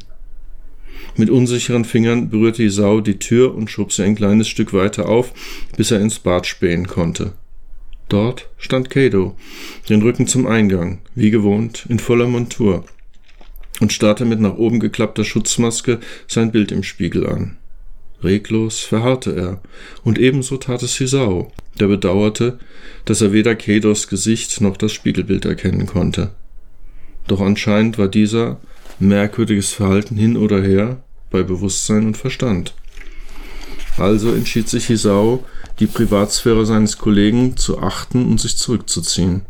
[1.18, 5.34] Mit unsicheren Fingern berührte Hisao die Tür und schob sie ein kleines Stück weiter auf,
[5.78, 7.34] bis er ins Bad spähen konnte.
[8.10, 9.36] Dort stand Kado,
[9.90, 12.86] den Rücken zum Eingang, wie gewohnt, in voller Montur
[13.80, 17.58] und starrte mit nach oben geklappter Schutzmaske sein Bild im Spiegel an.
[18.24, 19.62] Reglos verharrte er,
[20.04, 22.60] und ebenso tat es Hisao, der bedauerte,
[23.04, 26.32] dass er weder Kedos Gesicht noch das Spiegelbild erkennen konnte.
[27.28, 28.60] Doch anscheinend war dieser
[29.00, 32.74] merkwürdiges Verhalten hin oder her bei Bewusstsein und Verstand.
[33.98, 35.44] Also entschied sich Hisao,
[35.80, 39.42] die Privatsphäre seines Kollegen zu achten und sich zurückzuziehen.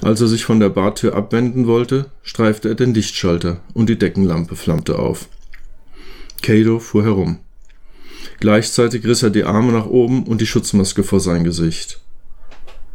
[0.00, 4.56] Als er sich von der Badtür abwenden wollte, streifte er den Lichtschalter und die Deckenlampe
[4.56, 5.28] flammte auf.
[6.42, 7.38] Kado fuhr herum.
[8.40, 12.00] Gleichzeitig riss er die Arme nach oben und die Schutzmaske vor sein Gesicht.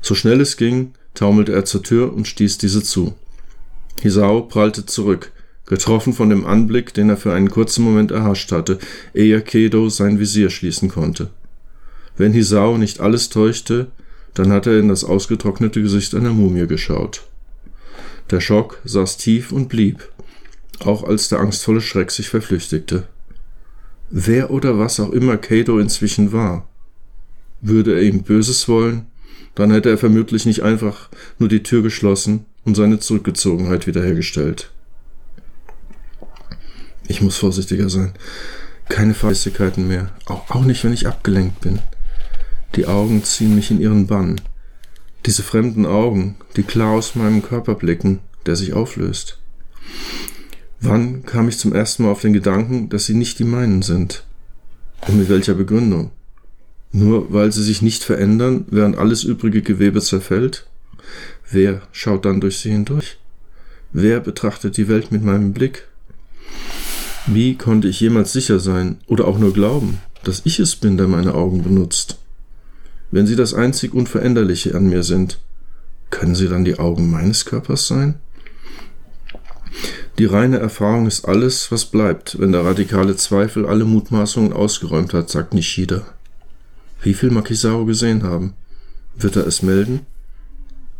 [0.01, 3.15] So schnell es ging, taumelte er zur Tür und stieß diese zu.
[4.01, 5.31] Hisao prallte zurück,
[5.65, 8.79] getroffen von dem Anblick, den er für einen kurzen Moment erhascht hatte,
[9.13, 11.29] ehe Kedo sein Visier schließen konnte.
[12.15, 13.87] Wenn Hisao nicht alles täuschte,
[14.33, 17.23] dann hatte er in das ausgetrocknete Gesicht einer Mumie geschaut.
[18.29, 20.07] Der Schock saß tief und blieb,
[20.79, 23.07] auch als der angstvolle Schreck sich verflüchtigte.
[24.09, 26.67] Wer oder was auch immer Kato inzwischen war.
[27.61, 29.07] Würde er ihm Böses wollen,
[29.55, 34.71] dann hätte er vermutlich nicht einfach nur die Tür geschlossen und seine Zurückgezogenheit wiederhergestellt.
[37.07, 38.11] Ich muss vorsichtiger sein.
[38.89, 41.79] Keine Fähigkeiten mehr, auch, auch nicht, wenn ich abgelenkt bin.
[42.75, 44.41] Die Augen ziehen mich in ihren Bann.
[45.25, 49.39] Diese fremden Augen, die klar aus meinem Körper blicken, der sich auflöst.
[50.81, 54.25] Wann kam ich zum ersten Mal auf den Gedanken, dass sie nicht die meinen sind?
[55.07, 56.11] Und mit welcher Begründung?
[56.91, 60.67] Nur weil sie sich nicht verändern, während alles übrige Gewebe zerfällt?
[61.49, 63.17] Wer schaut dann durch sie hindurch?
[63.93, 65.87] Wer betrachtet die Welt mit meinem Blick?
[67.25, 71.07] Wie konnte ich jemals sicher sein oder auch nur glauben, dass ich es bin, der
[71.07, 72.17] meine Augen benutzt?
[73.11, 75.39] Wenn sie das einzig Unveränderliche an mir sind,
[76.09, 78.15] können sie dann die Augen meines Körpers sein?
[80.17, 85.29] Die reine Erfahrung ist alles, was bleibt, wenn der radikale Zweifel alle Mutmaßungen ausgeräumt hat,
[85.29, 86.05] sagt Nishida.
[87.01, 88.53] Wie viel mag Kisao gesehen haben?
[89.15, 90.05] Wird er es melden?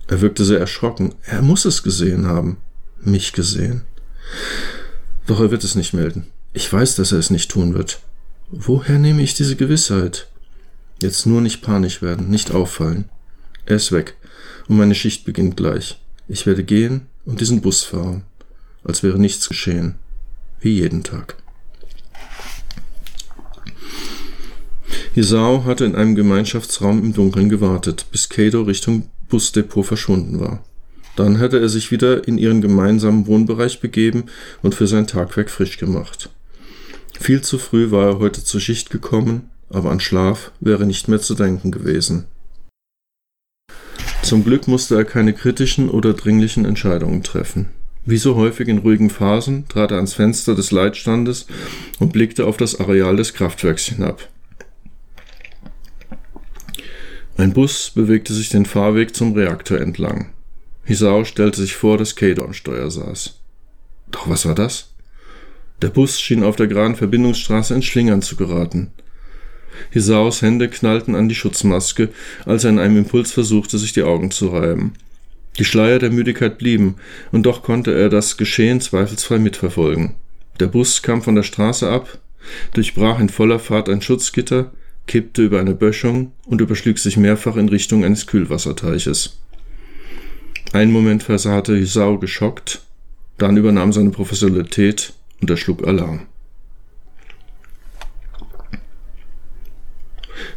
[0.08, 1.14] Er wirkte sehr erschrocken.
[1.24, 2.58] Er muss es gesehen haben.
[3.02, 3.82] Mich gesehen.
[5.26, 6.28] Doch er wird es nicht melden.
[6.54, 8.00] Ich weiß, dass er es nicht tun wird.
[8.50, 10.28] Woher nehme ich diese Gewissheit?
[11.02, 13.10] Jetzt nur nicht panisch werden, nicht auffallen.
[13.66, 14.16] Er ist weg
[14.68, 16.02] und meine Schicht beginnt gleich.
[16.28, 18.24] Ich werde gehen und diesen Bus fahren,
[18.84, 19.96] als wäre nichts geschehen,
[20.62, 21.36] wie jeden Tag.
[25.14, 30.64] Hisao hatte in einem Gemeinschaftsraum im Dunkeln gewartet, bis Kado Richtung Busdepot verschwunden war.
[31.16, 34.26] Dann hatte er sich wieder in ihren gemeinsamen Wohnbereich begeben
[34.62, 36.30] und für sein Tagwerk frisch gemacht.
[37.20, 41.20] Viel zu früh war er heute zur Schicht gekommen, aber an Schlaf wäre nicht mehr
[41.20, 42.26] zu denken gewesen.
[44.22, 47.70] Zum Glück musste er keine kritischen oder dringlichen Entscheidungen treffen.
[48.06, 51.48] Wie so häufig in ruhigen Phasen trat er ans Fenster des Leitstandes
[52.00, 54.30] und blickte auf das Areal des Kraftwerks hinab.
[57.38, 60.32] Ein Bus bewegte sich den Fahrweg zum Reaktor entlang.
[60.84, 63.40] Hisao stellte sich vor, dass Kado am Steuer saß.
[64.10, 64.96] Doch was war das?
[65.84, 68.92] Der Bus schien auf der geraden Verbindungsstraße ins Schlingern zu geraten.
[69.92, 72.10] Hisaos Hände knallten an die Schutzmaske,
[72.46, 74.94] als er in einem Impuls versuchte, sich die Augen zu reiben.
[75.60, 76.96] Die Schleier der Müdigkeit blieben,
[77.32, 80.16] und doch konnte er das Geschehen zweifelsfrei mitverfolgen.
[80.60, 82.18] Der Bus kam von der Straße ab,
[82.74, 84.72] durchbrach in voller Fahrt ein Schutzgitter,
[85.08, 89.40] kippte über eine Böschung und überschlug sich mehrfach in Richtung eines Kühlwasserteiches.
[90.74, 92.82] Einen Moment versahte Hisao geschockt,
[93.38, 96.28] dann übernahm seine Professionalität und er schlug Alarm.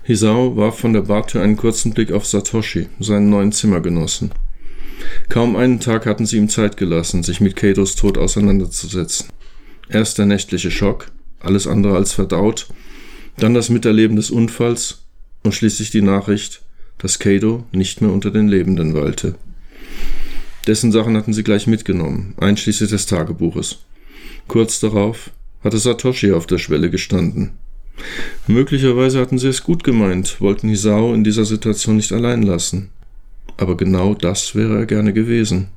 [0.03, 4.32] Hisao warf von der Bartür einen kurzen Blick auf Satoshi, seinen neuen Zimmergenossen.
[5.28, 9.28] Kaum einen Tag hatten sie ihm Zeit gelassen, sich mit Katos Tod auseinanderzusetzen.
[9.88, 11.07] Erst der nächtliche Schock,
[11.40, 12.66] alles andere als verdaut,
[13.41, 15.03] dann das Miterleben des Unfalls
[15.43, 16.62] und schließlich die Nachricht,
[16.99, 19.34] dass Kado nicht mehr unter den Lebenden weilte.
[20.66, 23.78] Dessen Sachen hatten sie gleich mitgenommen, einschließlich des Tagebuches.
[24.47, 25.30] Kurz darauf
[25.64, 27.53] hatte Satoshi auf der Schwelle gestanden.
[28.47, 32.91] Möglicherweise hatten sie es gut gemeint, wollten Hisao in dieser Situation nicht allein lassen.
[33.57, 35.68] Aber genau das wäre er gerne gewesen.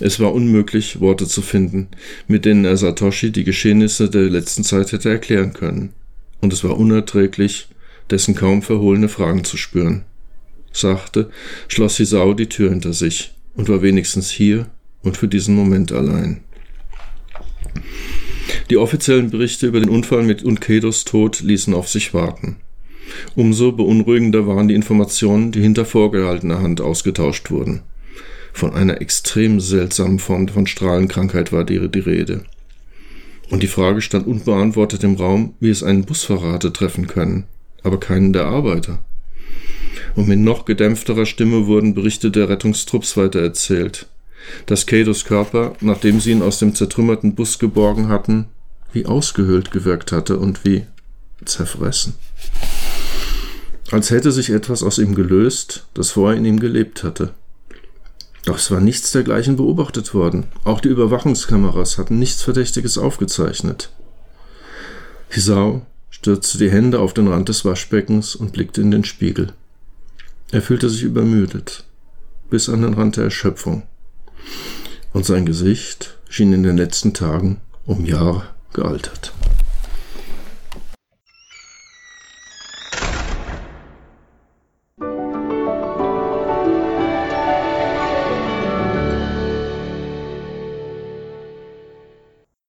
[0.00, 1.88] Es war unmöglich, Worte zu finden,
[2.26, 5.92] mit denen er Satoshi die Geschehnisse der letzten Zeit hätte erklären können
[6.40, 7.68] und es war unerträglich,
[8.10, 10.04] dessen kaum verhohlene Fragen zu spüren.
[10.72, 11.30] Sachte
[11.68, 14.66] schloss Hisao die Tür hinter sich und war wenigstens hier
[15.02, 16.42] und für diesen Moment allein.
[18.70, 22.56] Die offiziellen Berichte über den Unfall mit Unkedos Tod ließen auf sich warten.
[23.34, 27.82] Umso beunruhigender waren die Informationen, die hinter vorgehaltener Hand ausgetauscht wurden.
[28.52, 32.44] Von einer extrem seltsamen Form von Strahlenkrankheit war die, die Rede.
[33.50, 37.44] Und die Frage stand unbeantwortet im Raum, wie es einen Busfahrer hatte treffen können,
[37.82, 39.00] aber keinen der Arbeiter.
[40.14, 44.06] Und mit noch gedämpfterer Stimme wurden Berichte der Rettungstrupps weitererzählt,
[44.66, 48.46] dass Kados Körper, nachdem sie ihn aus dem zertrümmerten Bus geborgen hatten,
[48.92, 50.86] wie ausgehöhlt gewirkt hatte und wie
[51.44, 52.14] zerfressen.
[53.90, 57.34] Als hätte sich etwas aus ihm gelöst, das vorher in ihm gelebt hatte.
[58.44, 60.46] Doch es war nichts dergleichen beobachtet worden.
[60.64, 63.90] Auch die Überwachungskameras hatten nichts Verdächtiges aufgezeichnet.
[65.28, 69.52] Hisao stürzte die Hände auf den Rand des Waschbeckens und blickte in den Spiegel.
[70.50, 71.84] Er fühlte sich übermüdet,
[72.48, 73.84] bis an den Rand der Erschöpfung.
[75.12, 79.32] Und sein Gesicht schien in den letzten Tagen um Jahre gealtert.